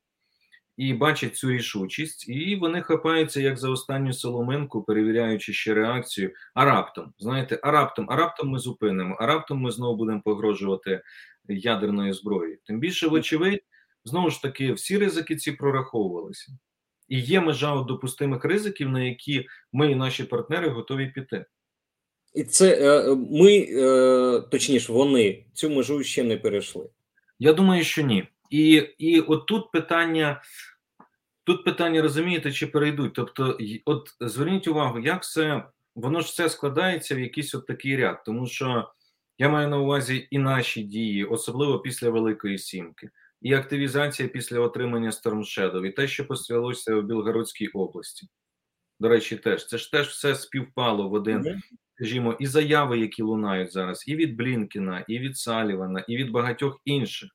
[0.80, 6.34] і бачать цю рішучість, і вони хапаються як за останню соломинку, перевіряючи ще реакцію.
[6.54, 11.02] А раптом знаєте, а раптом, а раптом ми зупинимо, а раптом ми знову будемо погрожувати
[11.50, 12.58] ядерною зброєю.
[12.66, 13.64] Тим більше, вочевидь,
[14.06, 16.52] знову ж таки, всі ризики ці прораховувалися,
[17.08, 21.46] і є межа допустимих ризиків, на які ми і наші партнери готові піти.
[22.34, 26.90] І це е, ми, е, точніше, вони цю межу ще не перейшли.
[27.40, 28.28] Я думаю, що ні.
[28.50, 30.42] І і от тут питання,
[31.44, 33.14] тут питання розумієте, чи перейдуть.
[33.14, 35.64] Тобто, от зверніть увагу, як все
[35.96, 38.92] воно ж все складається в якийсь от такий ряд, тому що
[39.38, 43.10] я маю на увазі і наші дії, особливо після Великої Сімки,
[43.42, 48.28] і активізація після отримання Shadow, і те, що пострілося в Білгородській області.
[49.00, 51.62] До речі, теж це ж теж все співпало в один,
[52.00, 56.82] скажімо, і заяви, які лунають зараз, і від Блінкіна, і від Салівана, і від багатьох
[56.86, 57.30] інших.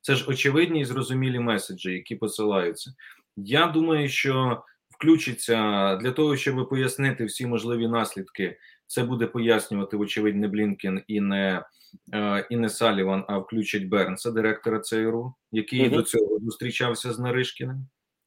[0.00, 2.92] Це ж очевидні і зрозумілі меседжі, які посилаються.
[3.36, 8.58] Я думаю, що включиться для того, щоб пояснити всі можливі наслідки.
[8.86, 11.64] Це буде пояснювати, вочевидь, не Блінкен і не
[12.14, 15.96] е, і не Саліван, а включить Бернса, директора ЦРУ, який -huh.
[15.96, 17.86] до цього зустрічався з Наришкіним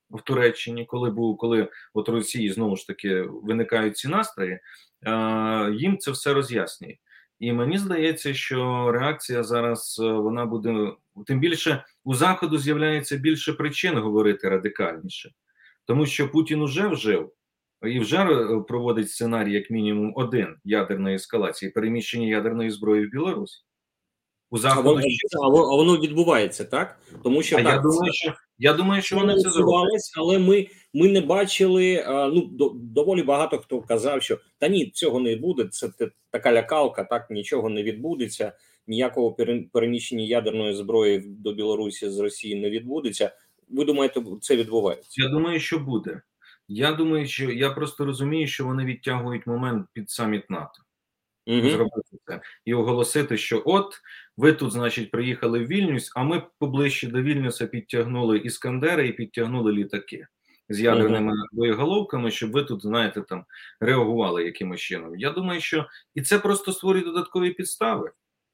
[0.09, 4.59] в Туреччині, коли був коли от Росії знову ж таки виникають ці настрої,
[5.73, 6.95] їм це все роз'яснює.
[7.39, 10.91] І мені здається, що реакція зараз е, вона буде
[11.25, 15.31] тим більше у заходу з'являється більше причин говорити радикальніше,
[15.85, 17.31] тому що Путін уже вжив
[17.83, 23.65] і вже е, проводить сценарій, як мінімум, один ядерної ескалації переміщення ядерної зброї в Білорусь.
[24.51, 24.89] У заходу
[25.43, 29.01] а воно, а воно відбувається так, тому що а так, я думаю, що я думаю,
[29.01, 30.11] що вони це зроблять.
[30.17, 32.05] але ми ми не бачили.
[32.07, 35.65] Ну доволі багато хто казав, що та ні, цього не буде.
[35.65, 35.89] Це
[36.31, 38.53] така лякалка, так нічого не відбудеться.
[38.87, 39.35] Ніякого
[39.71, 43.31] переміщення ядерної зброї до Білорусі з Росії не відбудеться.
[43.69, 45.23] Ви думаєте, це відбувається?
[45.23, 46.21] Я думаю, що буде.
[46.67, 50.83] Я думаю, що я просто розумію, що вони відтягують момент під саміт НАТО.
[51.47, 51.69] Мгм.
[51.69, 54.01] зробити це і оголосити, що от
[54.37, 59.71] ви тут, значить, приїхали в Вільнюс, а ми поближче до Вільнюса підтягнули іскандери і підтягнули
[59.71, 60.27] літаки
[60.69, 63.45] з ядерними боєголовками, щоб ви тут, знаєте, там
[63.79, 65.19] реагували якимось чином.
[65.19, 68.11] Я думаю, що і це просто створює додаткові підстави.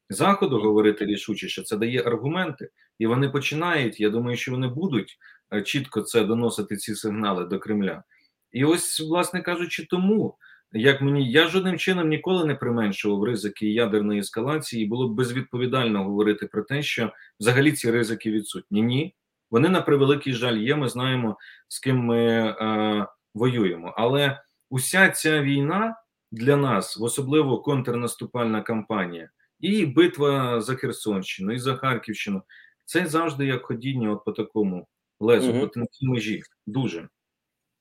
[0.09, 3.99] Заходу говорити рішуче, що це дає аргументи, і вони починають.
[3.99, 5.17] Я думаю, що вони будуть
[5.53, 8.03] е, чітко це доносити ці сигнали до Кремля.
[8.51, 10.37] І ось, власне кажучи, тому
[10.71, 16.03] як мені я жодним чином ніколи не применшував ризики ядерної ескалації, і було б безвідповідально
[16.03, 18.81] говорити про те, що взагалі ці ризики відсутні.
[18.81, 19.15] Ні,
[19.51, 20.75] вони на превеликий жаль є.
[20.75, 23.93] Ми знаємо, з ким ми е, воюємо.
[23.97, 25.95] Але уся ця війна
[26.31, 29.29] для нас, особливо контрнаступальна кампанія,
[29.59, 32.41] і битва за Херсонщину, і за Харківщину,
[32.85, 34.87] це завжди як ходіння от по такому
[35.19, 35.59] лезу, Мгм.
[35.59, 36.41] по тонкій межі.
[36.67, 37.07] Дуже.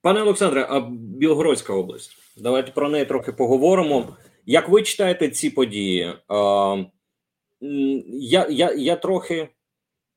[0.03, 2.16] Пане Олександре, а Білгородська область.
[2.37, 4.16] Давайте про неї трохи поговоримо.
[4.46, 6.03] Як ви читаєте ці події?
[6.31, 6.87] М,
[8.09, 9.48] я, я, я, трохи,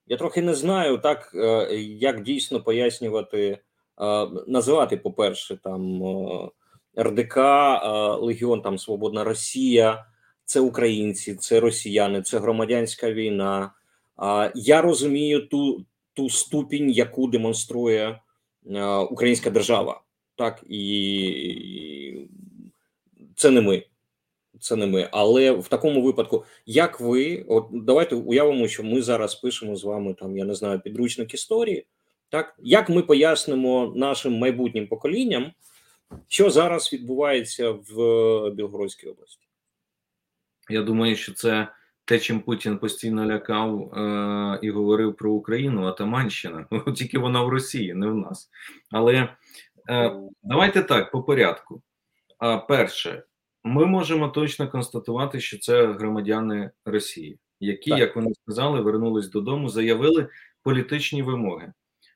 [0.07, 3.59] я трохи не знаю, так, е, як дійсно пояснювати,
[4.01, 6.49] е, називати, по-перше, там е,
[7.03, 7.37] РДК,
[8.21, 10.05] Легіон там Свободна Росія,
[10.45, 13.71] це українці, це росіяни, це громадянська війна.
[14.55, 18.19] Я розумію ту, ту ступінь, яку демонструє
[19.09, 20.01] українська держава.
[20.35, 22.27] Так, і
[23.35, 23.83] це не ми.
[24.59, 25.09] Це не ми.
[25.11, 30.13] Але в такому випадку, як ви, от давайте уявимо, що ми зараз пишемо з вами
[30.13, 31.85] там, я не знаю, підручник історії.
[32.29, 35.51] Так, як ми пояснимо нашим майбутнім поколінням,
[36.27, 37.95] що зараз відбувається в
[38.49, 39.47] Білгородській області?
[40.69, 41.67] Я думаю, що це
[42.05, 46.65] те, чим Путін постійно лякав е- і говорив про Україну, Атаманщина.
[46.95, 48.49] Тільки вона в Росії, не в нас.
[48.91, 49.29] Але
[49.89, 51.81] е- давайте так, по порядку.
[52.37, 53.23] А перше,
[53.67, 57.99] ми можемо точно констатувати, що це громадяни Росії, які, Так.
[57.99, 60.27] як вони сказали, вернулись додому, заявили
[60.63, 61.73] політичні вимоги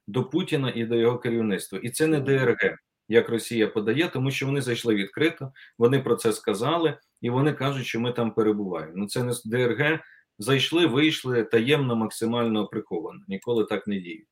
[0.08, 1.80] до Путіна і до його керівництва.
[1.80, 6.34] І це не ДРГ, як Росія подає, тому що вони зайшли відкрито, вони про це
[6.34, 8.94] сказали, і вони кажуть, що ми там перебуваємо.
[8.96, 10.00] Ну це не ДРГ.
[10.40, 13.20] Зайшли, вийшли таємно, максимально приховано.
[13.28, 14.28] Ніколи так не діють.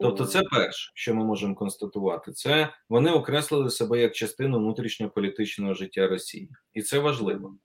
[0.00, 6.08] Тобто, це перше, що ми можемо констатувати, це вони окреслили себе як частину внутрішньополітичного життя
[6.08, 7.56] Росії, і це важливо.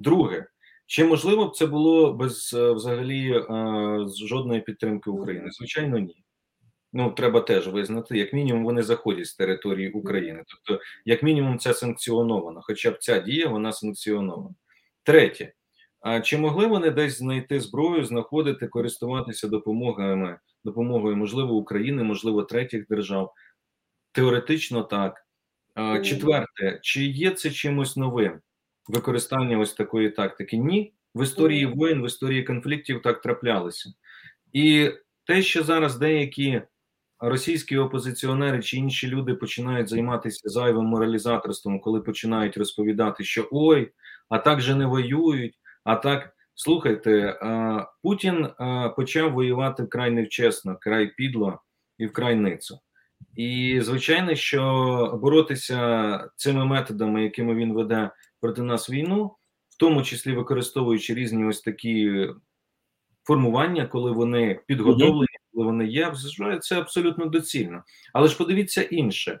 [0.00, 0.46] Друге,
[0.86, 3.46] чи можливо б це було без е, взагалі е,
[4.26, 5.50] жодної підтримки України?
[5.50, 6.24] Звичайно, ні.
[6.92, 10.44] Ну треба теж визнати, як мінімум, вони заходять з території України.
[10.46, 12.60] Тобто, як мінімум, це санкціоновано.
[12.62, 14.54] Хоча б ця дія вона санкціонована.
[15.02, 15.52] Третє,
[16.00, 22.86] а чи могли вони десь знайти зброю, знаходити, користуватися допомогами, допомогою, можливо, України, можливо, третіх
[22.88, 23.34] держав?
[24.12, 25.26] Теоретично так.
[26.02, 28.40] Четверте, чи є це чимось новим
[28.88, 30.56] використання ось такої тактики?
[30.56, 30.94] Ні.
[31.14, 33.92] В історії воєн, в історії конфліктів так траплялося.
[34.52, 34.90] І
[35.24, 36.62] те, що зараз деякі
[37.18, 43.92] російські опозиціонери чи інші люди починають займатися зайвим моралізаторством, коли починають розповідати, що ой,
[44.28, 46.33] а так же не воюють, а так.
[46.54, 47.38] Слухайте,
[48.02, 48.48] Путін
[48.96, 51.60] почав воювати вкрай невчесно, край підло
[51.98, 52.78] і вкрай ницо.
[53.36, 59.24] І звичайно, що боротися цими методами, якими він веде проти нас війну,
[59.68, 62.26] в тому числі використовуючи різні ось такі
[63.24, 66.12] формування, коли вони підготовлені, коли вони є,
[66.60, 67.82] це абсолютно доцільно.
[68.12, 69.40] Але ж подивіться інше.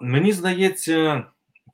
[0.00, 1.24] Мені здається,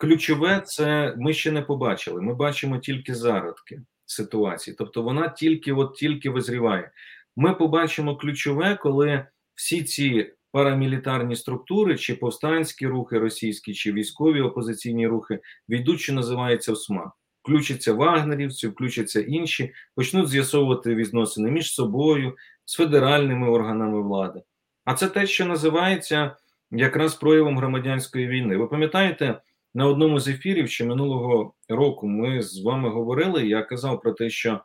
[0.02, 2.20] ключове це ми ще не побачили.
[2.20, 6.90] Ми бачимо тільки зародки ситуації, тобто вона тільки от тільки визріває.
[7.36, 15.08] Ми побачимо ключове, коли всі ці парамілітарні структури, чи повстанські рухи російські, чи військові опозиційні
[15.08, 15.38] рухи
[15.68, 17.10] війдуть, що називається в смак.
[17.42, 24.42] Включаться вагнерівці, включаться інші, почнуть з'ясовувати відносини між собою з федеральними органами влади.
[24.84, 26.36] А це те, що називається
[26.70, 28.56] якраз проявом громадянської війни.
[28.56, 29.40] Ви пам'ятаєте,
[29.74, 33.46] на одному з ефірів ще минулого року ми з вами говорили.
[33.46, 34.60] Я казав про те, що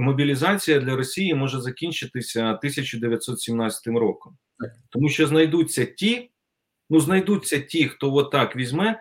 [0.00, 4.36] мобілізація для Росії може закінчитися 1917 роком,
[4.90, 6.30] тому що знайдуться ті,
[6.90, 9.00] ну знайдуться ті, хто отак візьме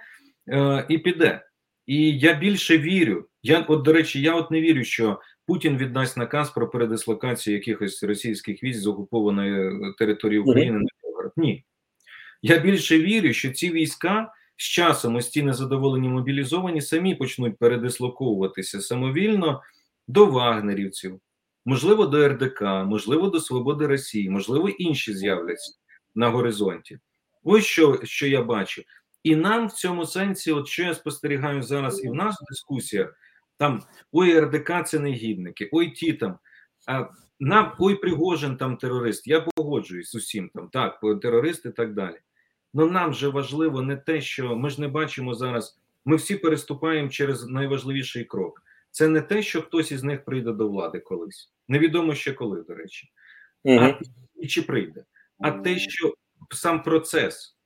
[0.50, 1.46] е, і піде.
[1.86, 3.28] І я більше вірю.
[3.44, 8.04] Я, от, до речі, я от не вірю, що Путін віддасть наказ про передислокацію якихось
[8.04, 11.32] російських військ з окупованої території України Білгород.
[11.36, 11.66] Ні.
[12.42, 18.82] Я більше вірю, що ці війська з часом ось ті незадоволені мобілізовані самі почнуть передислоковуватися
[18.82, 19.62] самовільно
[20.08, 21.20] до вагнерівців,
[21.66, 25.74] можливо, до РДК, можливо, до Свободи Росії, можливо, інші з'являться
[26.16, 27.00] на горизонті.
[27.44, 28.84] Ось що, що я бачу.
[29.24, 33.14] І нам в цьому сенсі, от що я спостерігаю зараз, і в нас в дискусіях
[33.58, 36.40] там ой, РДК це негідники, ой, ті там.
[36.88, 37.06] А,
[37.40, 39.28] нам ой, Пригожин там терорист.
[39.28, 42.20] Я погоджуюсь з усім там, так, терорист і так далі.
[42.74, 45.80] Ну нам же важливо не те, що ми ж не бачимо зараз.
[46.06, 48.64] Ми всі переступаємо через найважливіший крок.
[48.92, 51.52] Це не те, що хтось із них прийде до влади колись.
[51.68, 53.12] Невідомо ще коли, до речі,
[53.64, 53.80] Угу.
[53.80, 54.00] а,
[54.36, 55.04] і чи прийде.
[55.40, 56.14] А те, що
[56.52, 57.58] сам процес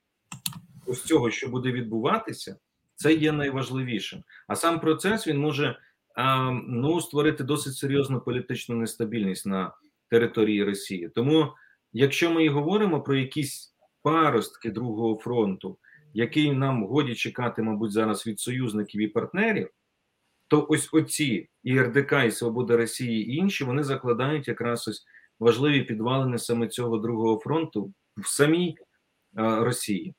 [0.85, 2.57] ось цього, що буде відбуватися,
[2.95, 4.23] це є найважливішим.
[4.47, 5.79] А сам процес він може
[6.15, 9.73] а, ну, створити досить серйозну політичну нестабільність на
[10.09, 11.09] території Росії.
[11.15, 11.53] Тому,
[11.93, 13.74] якщо ми і говоримо про якісь
[14.05, 15.77] паростки другого фронту,
[16.13, 19.69] який нам годі чекати, мабуть, зараз від союзників і партнерів,
[20.47, 25.05] то ось оці і РДК, і Свобода Росії, і інші вони закладають якраз ось
[25.39, 28.77] важливі підвалини саме цього другого фронту в самій
[29.35, 30.13] а, Росії.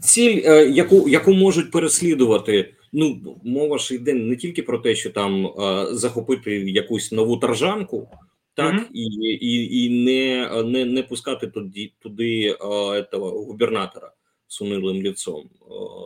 [0.00, 2.74] Ціль, е, яку яку можуть переслідувати.
[2.92, 8.08] Ну, мова ж йде не тільки про те, що там е, захопити якусь нову таржанку,
[8.58, 8.86] так Мгм.
[8.92, 9.02] і,
[9.40, 14.12] і, і не, не, не пускати туди, туди этого губернатора
[14.48, 15.50] з унилим ліцом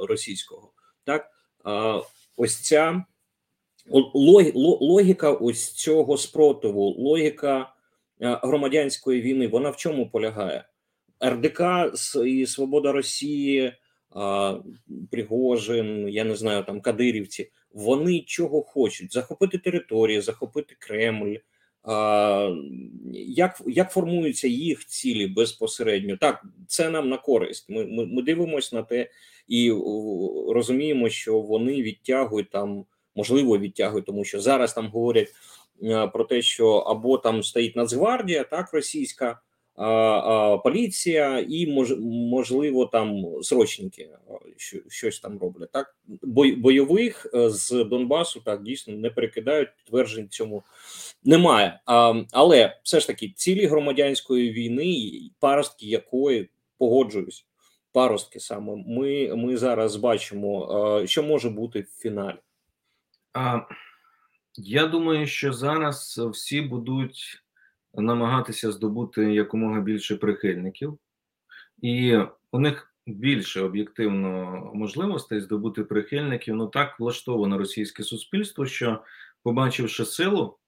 [0.09, 0.73] російського.
[1.05, 1.31] Так,
[1.65, 2.01] а
[2.37, 3.05] ось ця
[4.55, 7.75] логіка ось цього спротиву, логіка
[8.21, 10.65] громадянської війни, вона в чому полягає?
[11.25, 11.61] РДК
[12.27, 13.73] і Свобода Росії,
[14.11, 14.59] а,
[15.11, 19.13] Пригожин, я не знаю, там Кадирівці, вони чого хочуть?
[19.13, 21.37] Захопити території, захопити Кремль.
[23.13, 26.17] Як, як формуються їх цілі безпосередньо?
[26.17, 27.71] Так, це нам на користь.
[27.71, 29.11] Ми, ми, ми дивимося на те
[29.49, 29.71] і
[30.49, 32.85] розуміємо, що вони відтягують там,
[33.17, 35.29] можливо, відтягують, тому що зараз там говорять
[36.13, 39.41] про те, що або там стоїть Нацгвардія, так, російська
[40.65, 44.09] поліція і мож, можливо там срочники
[44.89, 45.71] щось там роблять.
[45.73, 45.97] Так
[46.57, 49.69] бойових е, з Донбасу так дійсно не перекидають.
[49.77, 50.63] Підтверджень цьому
[51.25, 51.81] немає.
[52.33, 56.49] Але все ж таки цілі громадянської війни, паростки якої
[56.79, 57.47] погоджуюсь.
[57.93, 62.39] Паростки саме ми, ми зараз бачимо, що може бути в фіналі.
[64.57, 67.42] Я думаю, що зараз всі будуть
[67.95, 70.99] намагатися здобути якомога більше прихильників,
[71.83, 72.19] і
[72.53, 76.55] у них більше об'єктивно можливостей здобути прихильників.
[76.55, 79.03] Ну так влаштовано російське суспільство, що,
[79.43, 80.59] побачивши силу,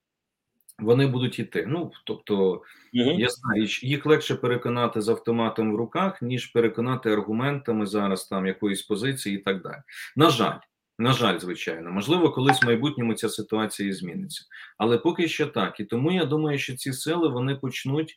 [0.78, 1.64] вони будуть йти.
[1.68, 2.62] Ну тобто,
[2.92, 3.20] Мгм.
[3.20, 8.82] я знаю, їх легше переконати з автоматом в руках, ніж переконати аргументами зараз там якоїсь
[8.82, 9.82] позиції і так далі.
[10.16, 10.58] На жаль.
[10.98, 14.44] На жаль, звичайно, можливо, колись в майбутньому ця ситуація і зміниться,
[14.78, 15.80] але поки що так.
[15.80, 18.14] І тому я думаю, що ці сили вони почнуть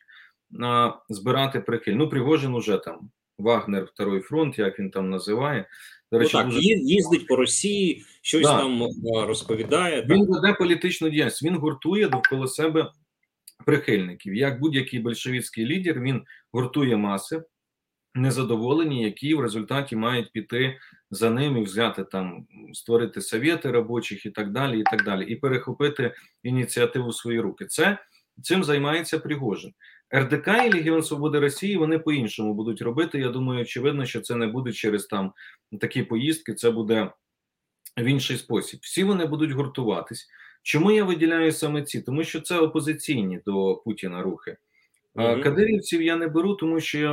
[0.62, 1.92] а, збирати прихиль.
[1.92, 5.68] Ну, Пригожин уже там Вагнер, Второй фронт, як він там називає.
[6.12, 8.56] До Ну, так, дуже їздить по Росії, щось Да.
[8.58, 8.82] там
[9.26, 10.06] розповідає.
[10.10, 11.42] він веде політичну діяльність.
[11.42, 12.92] Він гуртує довкола себе
[13.66, 14.34] прихильників.
[14.34, 16.22] Як будь-який большевістський лідер, він
[16.52, 17.42] гуртує маси
[18.14, 20.78] незадоволені, які в результаті мають піти
[21.10, 25.36] за ним і взяти там, створити совєти робочих і так далі, і так далі, і
[25.36, 27.66] перехопити ініціативу в свої руки.
[27.66, 27.98] Це
[28.42, 29.72] цим займається Пригожин.
[30.14, 33.18] РДК і Легіон Свободи Росії вони по-іншому будуть робити.
[33.18, 35.32] Я думаю, очевидно, що це не буде через там
[35.80, 37.12] такі поїздки, це буде
[37.96, 38.80] в інший спосіб.
[38.82, 40.28] Всі вони будуть гуртуватись.
[40.62, 42.02] Чому я виділяю саме ці?
[42.02, 44.56] Тому що це опозиційні до Путіна рухи.
[45.18, 45.42] Мгм.
[45.42, 47.10] Кадирівців я не беру, тому що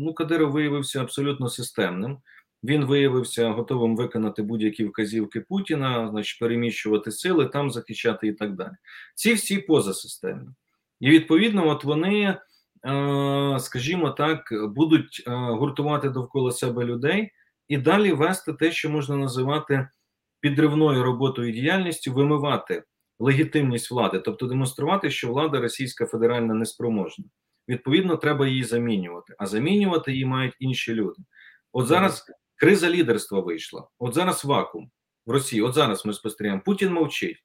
[0.00, 2.18] ну, Кадиров виявився абсолютно системним.
[2.64, 8.72] Він виявився готовим виконати будь-які вказівки Путіна, значить переміщувати сили, там захищати і так далі.
[9.14, 10.48] Ці всі позасистемні.
[11.00, 12.38] І відповідно, от вони, е,
[13.60, 14.40] скажімо так,
[14.74, 17.30] будуть е, гуртувати довкола себе людей
[17.68, 19.88] і далі вести те, що можна називати
[20.40, 22.82] підривною роботою і діяльністю, вимивати
[23.18, 27.24] легітимність влади, тобто демонструвати, що влада Російська Федеральна неспроможна.
[27.68, 29.34] Відповідно, треба її замінювати.
[29.38, 31.22] А замінювати її мають інші люди.
[31.72, 32.24] От зараз
[32.56, 33.88] криза лідерства вийшла.
[33.98, 34.90] От зараз вакуум
[35.26, 35.62] в Росії.
[35.62, 36.62] От зараз ми спостерігаємо.
[36.64, 37.44] Путін мовчить.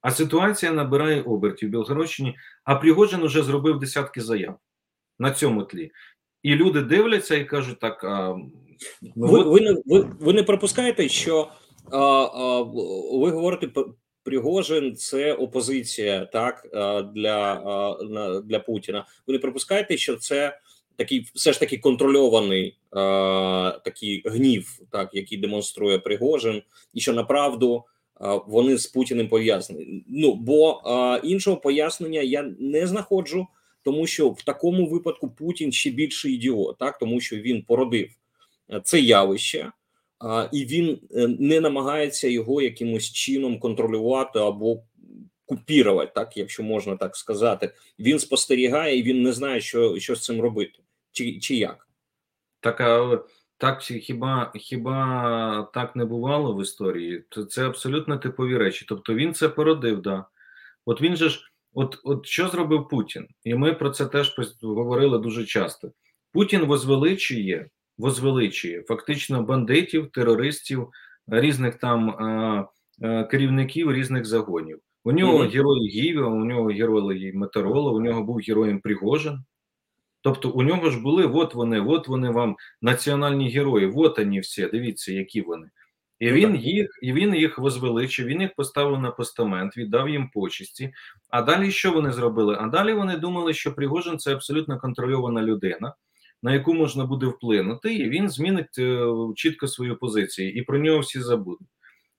[0.00, 4.58] А ситуація набирає обертів в Білгородщині, а Пригожин уже зробив десятки заяв
[5.18, 5.90] на цьому тлі.
[6.42, 8.04] І люди дивляться і кажуть: так.
[8.04, 8.36] А,
[9.16, 11.50] ну, ви, от, ви, не, ви, ви не пропускаєте, що
[11.92, 12.62] а, а,
[13.18, 13.70] ви говорите
[14.28, 16.68] Пригожин це опозиція, так
[17.14, 17.54] для,
[18.10, 19.06] на- для Путіна.
[19.26, 20.58] Ви не пропускаєте, що це
[20.96, 22.78] такий все ж таки контрольований
[23.84, 26.62] такий гнів, так який демонструє Пригожин,
[26.94, 27.84] і що направду
[28.46, 30.04] вони з Путіним пов'язані.
[30.08, 30.82] Ну бо
[31.24, 33.46] іншого пояснення я не знаходжу,
[33.82, 38.08] тому що в такому випадку Путін ще більший ідіот, так тому що він породив
[38.72, 39.72] е, це явище.
[40.52, 44.82] І він е, не намагається його якимось чином контролювати або
[45.46, 47.74] купірувати, так якщо можна так сказати.
[47.98, 50.78] Він спостерігає і він не знає, що, що з цим робити,
[51.12, 51.88] чи, чи як.
[52.60, 53.18] Так, а
[53.56, 57.24] так хіба хіба так не бувало в історії?
[57.28, 58.86] То це абсолютно типові речі.
[58.88, 60.24] Тобто він це породив, да.
[60.84, 63.28] От він же ж, от, от що зробив Путін?
[63.44, 65.92] І ми про це теж говорили дуже часто.
[66.32, 70.88] Путін возвеличує, возвеличує фактично бандитів, терористів,
[71.26, 72.68] різних там а,
[73.30, 74.78] керівників різних загонів.
[75.04, 75.50] У нього mm-hmm.
[75.50, 79.44] герой Гівя, у нього герой Метерола, у нього був героєм Пригожин.
[80.20, 84.66] Тобто у нього ж були от вони, от вони вам національні герої, от вони всі,
[84.66, 85.70] дивіться, які вони.
[86.18, 90.92] І він їх і він їх возвеличив, він їх поставив на постамент, віддав їм почесті.
[91.30, 92.56] А далі що вони зробили?
[92.60, 95.94] А далі вони думали, що Пригожин це абсолютно контрольована людина,
[96.42, 100.98] на яку можна буде вплинути, і він змінить е, чітко свою позицію, і про нього
[100.98, 101.68] всі забудуть.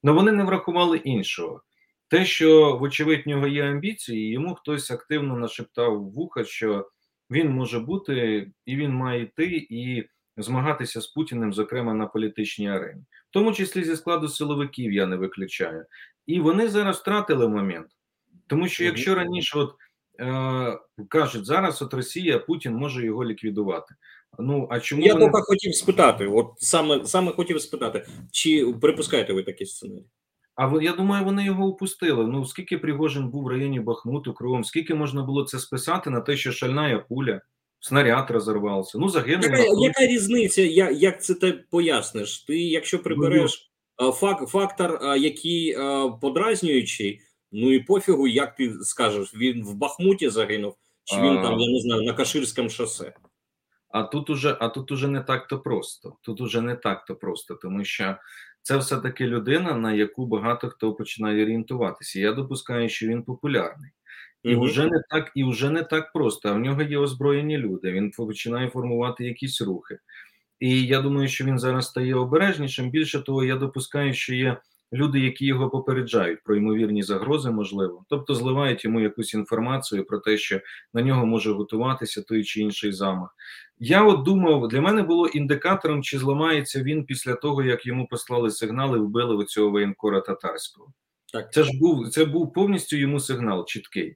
[0.03, 1.61] Але вони не врахували іншого.
[2.07, 6.89] Те, що, вочевидь, в нього є амбіції, йому хтось активно нашептав в вуха, що
[7.32, 10.03] він може бути і він має йти і
[10.38, 15.15] змагатися з Путіним, зокрема на політичній арені, в тому числі зі складу силовиків, я не
[15.15, 15.86] виключаю.
[16.26, 17.88] І вони зараз втратили момент,
[18.47, 19.76] тому що якщо раніше, от
[21.09, 23.95] кажуть, зараз от Росія Путін може його ліквідувати.
[24.39, 25.32] Ну а чому я вони...
[25.34, 26.28] хотів спитати?
[26.28, 30.05] От саме саме хотів спитати, чи припускаєте ви такі сценарії?
[30.55, 32.28] А я думаю, вони його упустили.
[32.28, 36.38] Ну скільки Пригожин був в районі Бахмуту, Кривом, скільки можна було це списати на те,
[36.38, 37.41] що шальна пуля,
[37.80, 38.97] снаряд розірвався.
[38.97, 39.43] Ну загинув.
[39.43, 40.61] Яка, яка різниця?
[40.61, 42.39] Я, Як це ти поясниш?
[42.39, 45.78] Ти, якщо прибереш ну, фак, фактор, який
[46.22, 47.22] подразнюючий,
[47.52, 51.43] ну і пофігу, як ти скажеш, він в Бахмуті загинув, чи він а...
[51.43, 53.14] там, я не знаю, на Каширському шосе.
[53.89, 56.18] А тут уже, а тут уже не так то просто.
[56.22, 58.16] Тут уже не так то просто, тому що
[58.62, 62.20] це все-таки людина, на яку багато хто починає орієнтуватися.
[62.20, 63.91] Я допускаю, що він популярний.
[64.43, 64.62] І mm-hmm.
[64.62, 66.50] вже не так, і вже не так просто.
[66.50, 67.91] А в нього є озброєні люди.
[67.91, 70.00] Він починає формувати якісь рухи.
[70.60, 72.89] І я думаю, що він зараз стає обережнішим.
[72.89, 74.58] Більше того, я допускаю, що є
[74.94, 80.38] люди, які його попереджають про ймовірні загрози, можливо, тобто зливають йому якусь інформацію про те,
[80.38, 80.62] що
[80.94, 83.36] на нього може готуватися той чи інший замах.
[83.80, 88.52] Я от думав, для мене було індикатором, чи зламається він після того, як йому послали
[88.52, 90.94] сигнали, вбили оцього воєнкора татарського.
[91.34, 94.16] Так, це ж був це був повністю йому сигнал чіткий.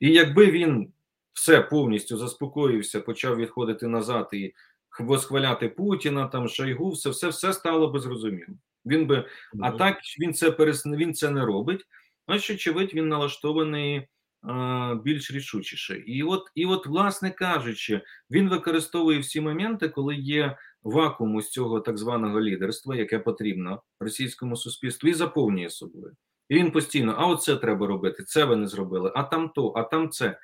[0.00, 0.92] І якби він
[1.32, 4.54] все повністю заспокоївся, почав відходити назад і
[5.00, 8.54] восхваляти Путіна, там Шойгу, все все, все стало би зрозуміло.
[8.86, 9.24] Він би,
[9.62, 10.86] а так він це перес...
[10.86, 11.84] він це не робить.
[12.28, 14.08] Значить, очевидь, він налаштований
[14.42, 15.96] а, більш рішучіше.
[16.06, 21.80] І от, і от, власне кажучи, він використовує всі моменти, коли є вакуум з цього
[21.80, 26.16] так званого лідерства, яке потрібно російському суспільству, і заповнює собою.
[26.48, 29.82] І він постійно, а оце треба робити, це ви не зробили, а там то, а
[29.82, 30.38] там це.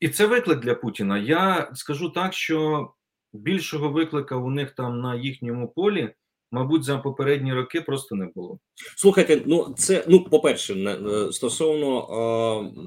[0.00, 1.18] І це виклик для Путіна.
[1.18, 2.90] Я скажу так, що
[3.32, 6.14] більшого виклика у них там на їхньому полі
[6.50, 8.58] мабуть, за попередні роки просто не було.
[8.96, 12.80] Слухайте, ну це ну, по-перше, е, стосовно е,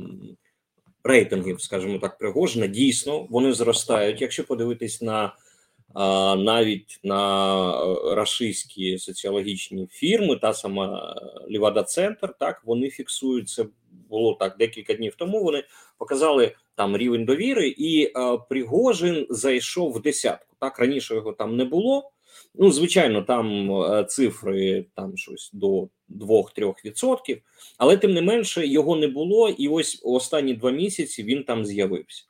[1.04, 4.22] рейтингів, скажімо так, Пригожина, дійсно вони зростають.
[4.22, 5.32] Якщо подивитись на е,
[6.36, 7.74] навіть на
[8.16, 11.16] рашистські соціологічні фірми, та сама
[11.50, 13.66] Лівада Центр, так вони фіксують це.
[14.10, 15.44] Було так декілька днів тому.
[15.44, 15.64] Вони
[15.98, 18.12] показали там рівень довіри, і е,
[18.50, 20.56] Пригожин зайшов в десятку.
[20.60, 22.12] Так раніше його там не було.
[22.56, 27.42] Ну, звичайно, там е, цифри там щось до 2-3%,
[27.78, 32.26] але тим не менше його не було, і ось останні два місяці він там з'явився.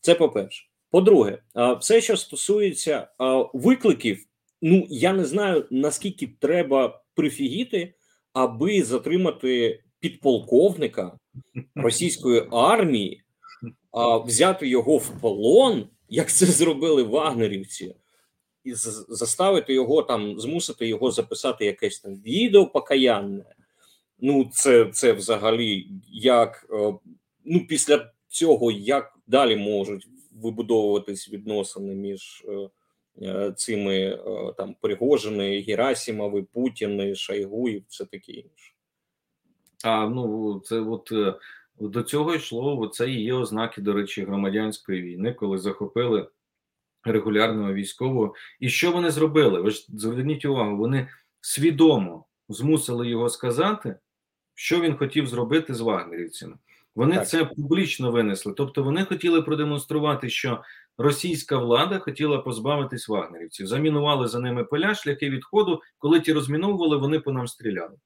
[0.00, 0.64] Це по-перше.
[0.90, 1.38] По-друге,
[1.80, 3.08] все, що стосується
[3.52, 4.26] викликів,
[4.62, 7.94] ну я не знаю наскільки треба прифігіти,
[8.32, 11.18] аби затримати підполковника
[11.74, 13.22] російської армії,
[14.26, 17.94] взяти його в полон, як це зробили вагнерівці
[18.64, 23.44] і заставити його там, змусити його записати якесь там відео покаянне.
[24.18, 26.94] Ну, це це взагалі як е,
[27.44, 32.70] ну після цього як далі можуть вибудовуватись відносини між е,
[33.22, 34.18] е, цими
[34.56, 38.72] там Пригожини, Герасимови, Путіни, Шайгу і все таке інше.
[39.84, 41.12] А ну це от
[41.80, 42.88] до цього йшло.
[42.88, 46.28] Це є ознаки, до речі, громадянської війни, коли захопили
[47.04, 48.34] регулярного військового.
[48.60, 49.60] І що вони зробили?
[49.60, 51.08] Ви ж зверніть увагу, вони
[51.40, 53.96] свідомо змусили його сказати,
[54.54, 56.54] що він хотів зробити з вагнерівцями.
[56.94, 57.28] Вони Так.
[57.28, 58.52] це публічно винесли.
[58.56, 60.62] Тобто вони хотіли продемонструвати, що
[60.98, 63.66] російська влада хотіла позбавитись вагнерівців.
[63.66, 65.82] Замінували за ними поля, шляхи відходу.
[65.98, 67.96] Коли ті розміновували, вони по нам стріляли.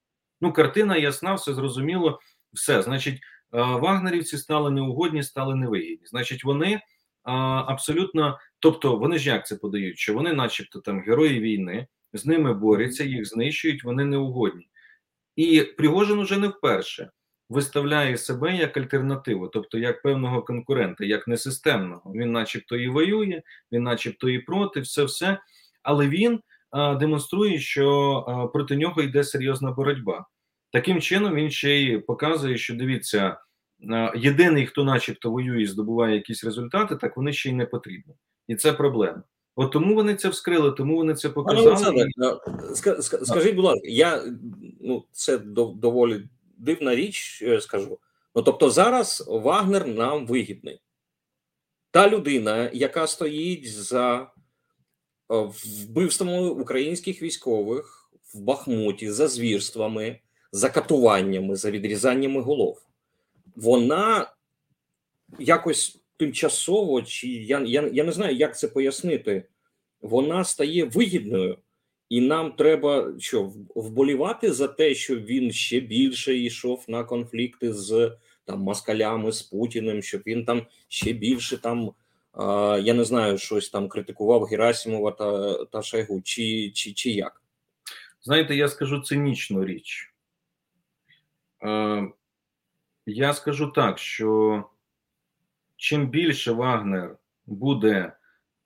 [0.41, 2.19] Ну, картина ясна, все зрозуміло.
[2.53, 3.19] Все, значить,
[3.51, 6.07] вагнерівці стали неугодні, стали невигідні.
[6.07, 6.81] Значить, вони
[7.23, 12.53] абсолютно, тобто, вони ж як це подають, що вони, начебто, там герої війни, з ними
[12.53, 14.69] борються, їх знищують, вони неугодні.
[15.35, 17.09] І Пригожин уже не вперше
[17.49, 22.11] виставляє себе як альтернативу, тобто як певного конкурента, як несистемного.
[22.15, 23.41] Він, начебто, і воює,
[23.71, 25.39] він, начебто, і проти, все, все.
[25.83, 26.39] Але він
[26.71, 30.25] а, демонструє, що а, проти нього йде серйозна боротьба.
[30.71, 33.37] Таким чином він ще й показує, що дивіться,
[33.91, 38.15] а, єдиний, хто, начебто, воює і здобуває якісь результати, так вони ще й не потрібні,
[38.49, 39.23] і це проблема.
[39.55, 41.67] От тому вони це вскрили, тому вони це показали.
[41.67, 42.23] Олександре, е,
[42.69, 44.23] ска- ска- скажіть, будь ласка, я
[44.81, 47.99] ну це доволі дивна річ, скажу.
[48.35, 50.81] Ну тобто, зараз Вагнер нам вигідний.
[51.91, 60.19] Та людина, яка стоїть за е, вбивствами українських військових в Бахмуті, за звірствами,
[60.51, 62.81] за катуваннями, за відрізаннями голов,
[63.55, 64.31] вона
[65.39, 69.43] якось тимчасово, чи я, я, я не знаю, як це пояснити
[70.01, 71.57] вона стає вигідною,
[72.09, 78.17] і нам треба що вболівати за те, що він ще більше йшов на конфлікти з
[78.45, 81.91] там москалями, з Путіним, щоб він там ще більше там.
[82.31, 87.41] а, Я не знаю, щось там критикував Герасимова та, та Шойгу, чи, чи, чи як?
[88.21, 90.13] Знаєте, я скажу цинічну річ.
[91.63, 92.07] Е,
[93.05, 94.63] я скажу так, що
[95.79, 97.15] чим більше Вагнер
[97.45, 98.13] буде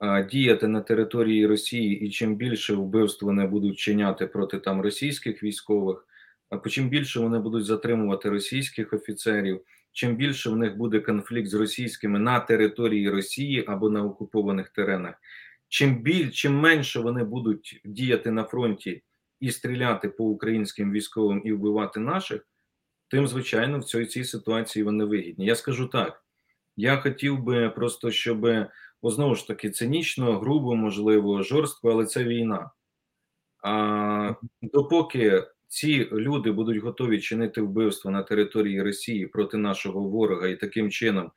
[0.02, 5.44] е, діяти на території Росії, і чим більше вбивств вони будуть чиняти проти там російських
[5.44, 6.08] військових,
[6.50, 9.62] а по чим більше вони будуть затримувати російських офіцерів,
[9.92, 15.16] чим більше в них буде конфлікт з російськими на території Росії або на окупованих теренах,
[15.68, 19.04] чим біль, чим менше вони будуть діяти на фронті
[19.40, 22.48] і стріляти по українським військовим і вбивати наших,
[23.08, 25.46] тим, звичайно, в цій, цій ситуації вони вигідні.
[25.46, 26.23] Я скажу так:
[26.78, 28.48] я хотів би просто, щоб
[29.04, 32.72] знову ж таки цинічно, грубо, можливо, жорстко, але це війна.
[33.64, 40.56] А допоки ці люди будуть готові чинити вбивство на території Росії проти нашого ворога і
[40.56, 41.32] таким чином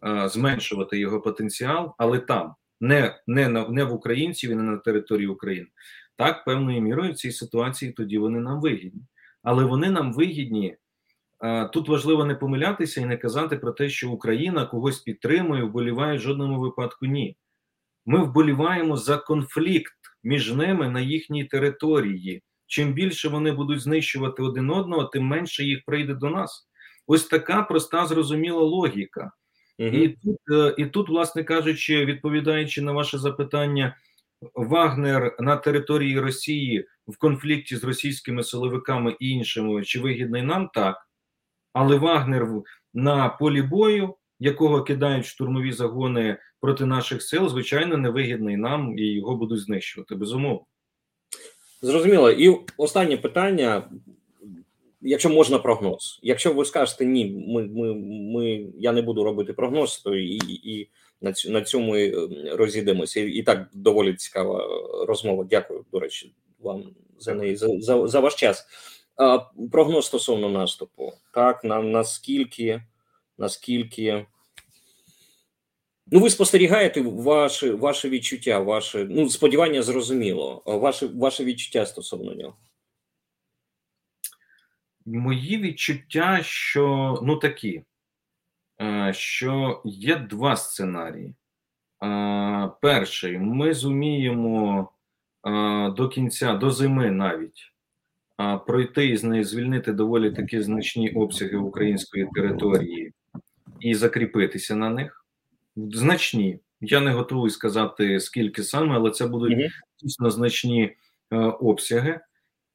[0.00, 4.76] а, зменшувати його потенціал, але там не, не, на, не в українців і не на
[4.76, 5.66] території України.
[6.16, 9.02] Так, певною мірою в цій ситуації тоді вони нам вигідні.
[9.42, 10.76] Але вони нам вигідні.
[11.72, 16.20] Тут важливо не помилятися і не казати про те, що Україна когось підтримує, вболіває в
[16.20, 17.36] жодному випадку ні.
[18.06, 22.42] Ми вболіваємо за конфлікт між ними на їхній території.
[22.66, 26.68] Чим більше вони будуть знищувати один одного, тим менше їх прийде до нас.
[27.06, 29.32] Ось така проста, зрозуміла логіка.
[29.78, 33.96] І тут, е, і тут, власне кажучи, відповідаючи на ваше запитання,
[34.54, 40.96] Вагнер на території Росії в конфлікті з російськими силовиками і іншими, чи вигідний нам так,
[41.72, 42.48] але Вагнер
[42.94, 49.36] на полі бою, якого кидають штурмові загони проти наших сил, звичайно, невигідний нам і його
[49.36, 50.14] будуть знищувати.
[50.14, 50.60] Безумовно.
[51.82, 52.30] Зрозуміло.
[52.30, 53.90] І останнє питання.
[55.04, 57.94] Якщо можна прогноз, якщо ви скажете ні, ми, ми,
[58.34, 60.88] ми я не буду робити прогноз, то і, і
[61.20, 63.20] на цю на цьому е, розійдемося.
[63.20, 64.68] І, і так доволі цікава
[65.06, 65.44] розмова.
[65.50, 66.84] Дякую, до речі, вам
[67.18, 68.66] за неї за, за, за ваш час.
[69.72, 71.12] Прогноз стосовно наступу.
[71.34, 72.82] Так, на наскільки,
[73.38, 74.26] наскільки
[76.06, 80.62] ну ви спостерігаєте ваші, ваші відчуття, ваші ну сподівання зрозуміло.
[80.66, 82.56] а Ваші, ваші відчуття стосовно нього.
[85.06, 87.82] Мої відчуття, що ну такі,
[88.80, 91.34] е, що є два сценарії.
[92.02, 94.88] Е, Перший, ми зуміємо
[95.46, 97.71] е, до кінця, до зими навіть
[98.66, 103.12] пройти і з неї звільнити доволі такі значні обсяги української території
[103.80, 105.24] і закріпитися на них.
[105.76, 106.60] Значні.
[106.80, 109.70] Я не готовий сказати скільки саме, але це будуть
[110.02, 110.96] дійсно значні
[111.30, 112.20] е, обсяги.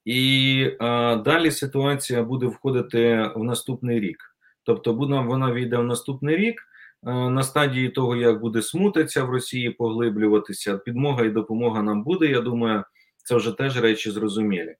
[0.05, 4.17] І е, далі ситуація буде входити в наступний рік.
[4.63, 6.61] Тобто, буде вона війде в наступний рік
[7.07, 10.77] е, на стадії того, як буде смутиться в Росії, поглиблюватися.
[10.77, 12.25] Підмога і допомога нам буде.
[12.25, 12.83] Я думаю,
[13.23, 14.75] це вже теж речі зрозумілі.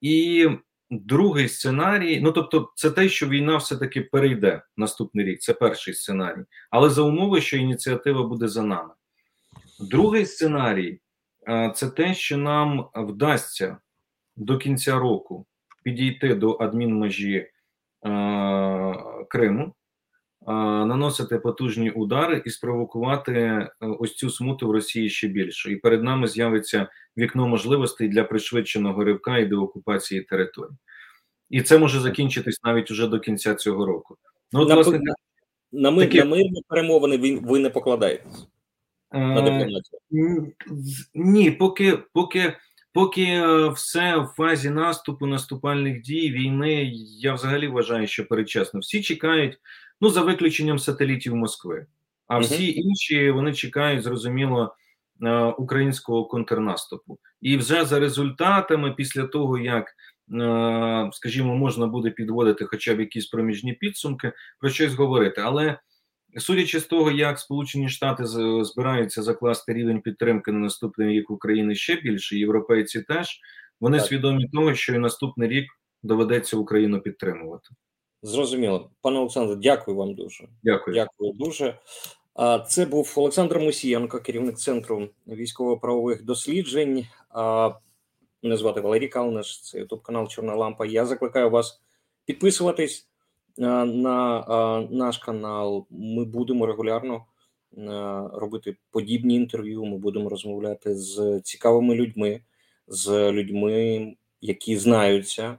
[0.00, 0.48] І
[0.90, 5.40] другий сценарій: ну тобто, це те, що війна все-таки перейде наступний рік.
[5.40, 8.94] Це перший сценарій, але за умови, що ініціатива буде за нами.
[9.80, 11.00] Другий сценарій
[11.48, 13.78] е, це те, що нам вдасться
[14.36, 15.46] до кінця року
[15.84, 17.50] підійти до адмінмежі е,
[19.28, 19.74] Криму,
[20.52, 25.72] наносити потужні удари і спровокувати е, ось цю смуту в Росії ще більше.
[25.72, 26.88] І перед нами з'явиться
[27.18, 30.74] вікно можливостей для пришвидшеного ривка і деокупації територій.
[31.50, 34.16] І це може закінчитись навіть уже до кінця цього року.
[34.52, 35.00] Ну, от, на, власне,
[35.72, 38.46] на, мир, такі- на мирні перемовини ви, ви не покладаєтесь
[39.12, 40.52] на е, дипломатію.
[41.14, 42.56] Ні, поки, поки,
[42.92, 46.90] поки е, все в фазі наступу, наступальних дій, війни,
[47.20, 48.80] я взагалі вважаю, що передчасно.
[48.80, 49.58] Всі чекають,
[50.00, 51.86] ну за виключенням сателітів Москви.
[52.26, 54.74] А всі інші вони чекають, зрозуміло,
[55.22, 57.18] е, українського контрнаступу.
[57.40, 63.26] І вже за результатами, після того як, е, скажімо, можна буде підводити хоча б якісь
[63.26, 65.40] проміжні підсумки, про щось говорити.
[65.40, 65.78] Але
[66.38, 68.22] Судячи з того, як Сполучені Штати
[68.64, 73.40] збираються закласти рівень підтримки на наступний рік України ще більше, європейці теж
[73.80, 74.06] вони Так.
[74.06, 75.66] свідомі того, що і наступний рік
[76.02, 77.68] доведеться Україну підтримувати.
[78.22, 78.90] Зрозуміло.
[79.00, 80.48] Пане Олександре, дякую вам дуже.
[80.62, 80.94] Дякую.
[80.94, 81.78] Дякую дуже.
[82.68, 87.06] Це був Олександр Мусієнко, керівник центру військово-правових досліджень.
[88.42, 90.86] Мене звати Валерій Калниш, це ютуб канал Чорна Лампа.
[90.86, 91.82] Я закликаю вас
[92.24, 93.08] підписуватись
[93.56, 93.84] на
[94.90, 95.86] наш канал.
[95.90, 97.24] Ми будемо регулярно
[98.32, 99.84] робити подібні інтерв'ю.
[99.84, 102.40] Ми будемо розмовляти з цікавими людьми,
[102.88, 105.58] з людьми, які знаються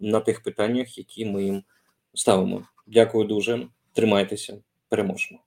[0.00, 1.62] на тих питаннях, які ми їм
[2.14, 2.62] ставимо.
[2.86, 3.66] Дякую дуже.
[3.92, 5.40] Тримайтеся, переможемо.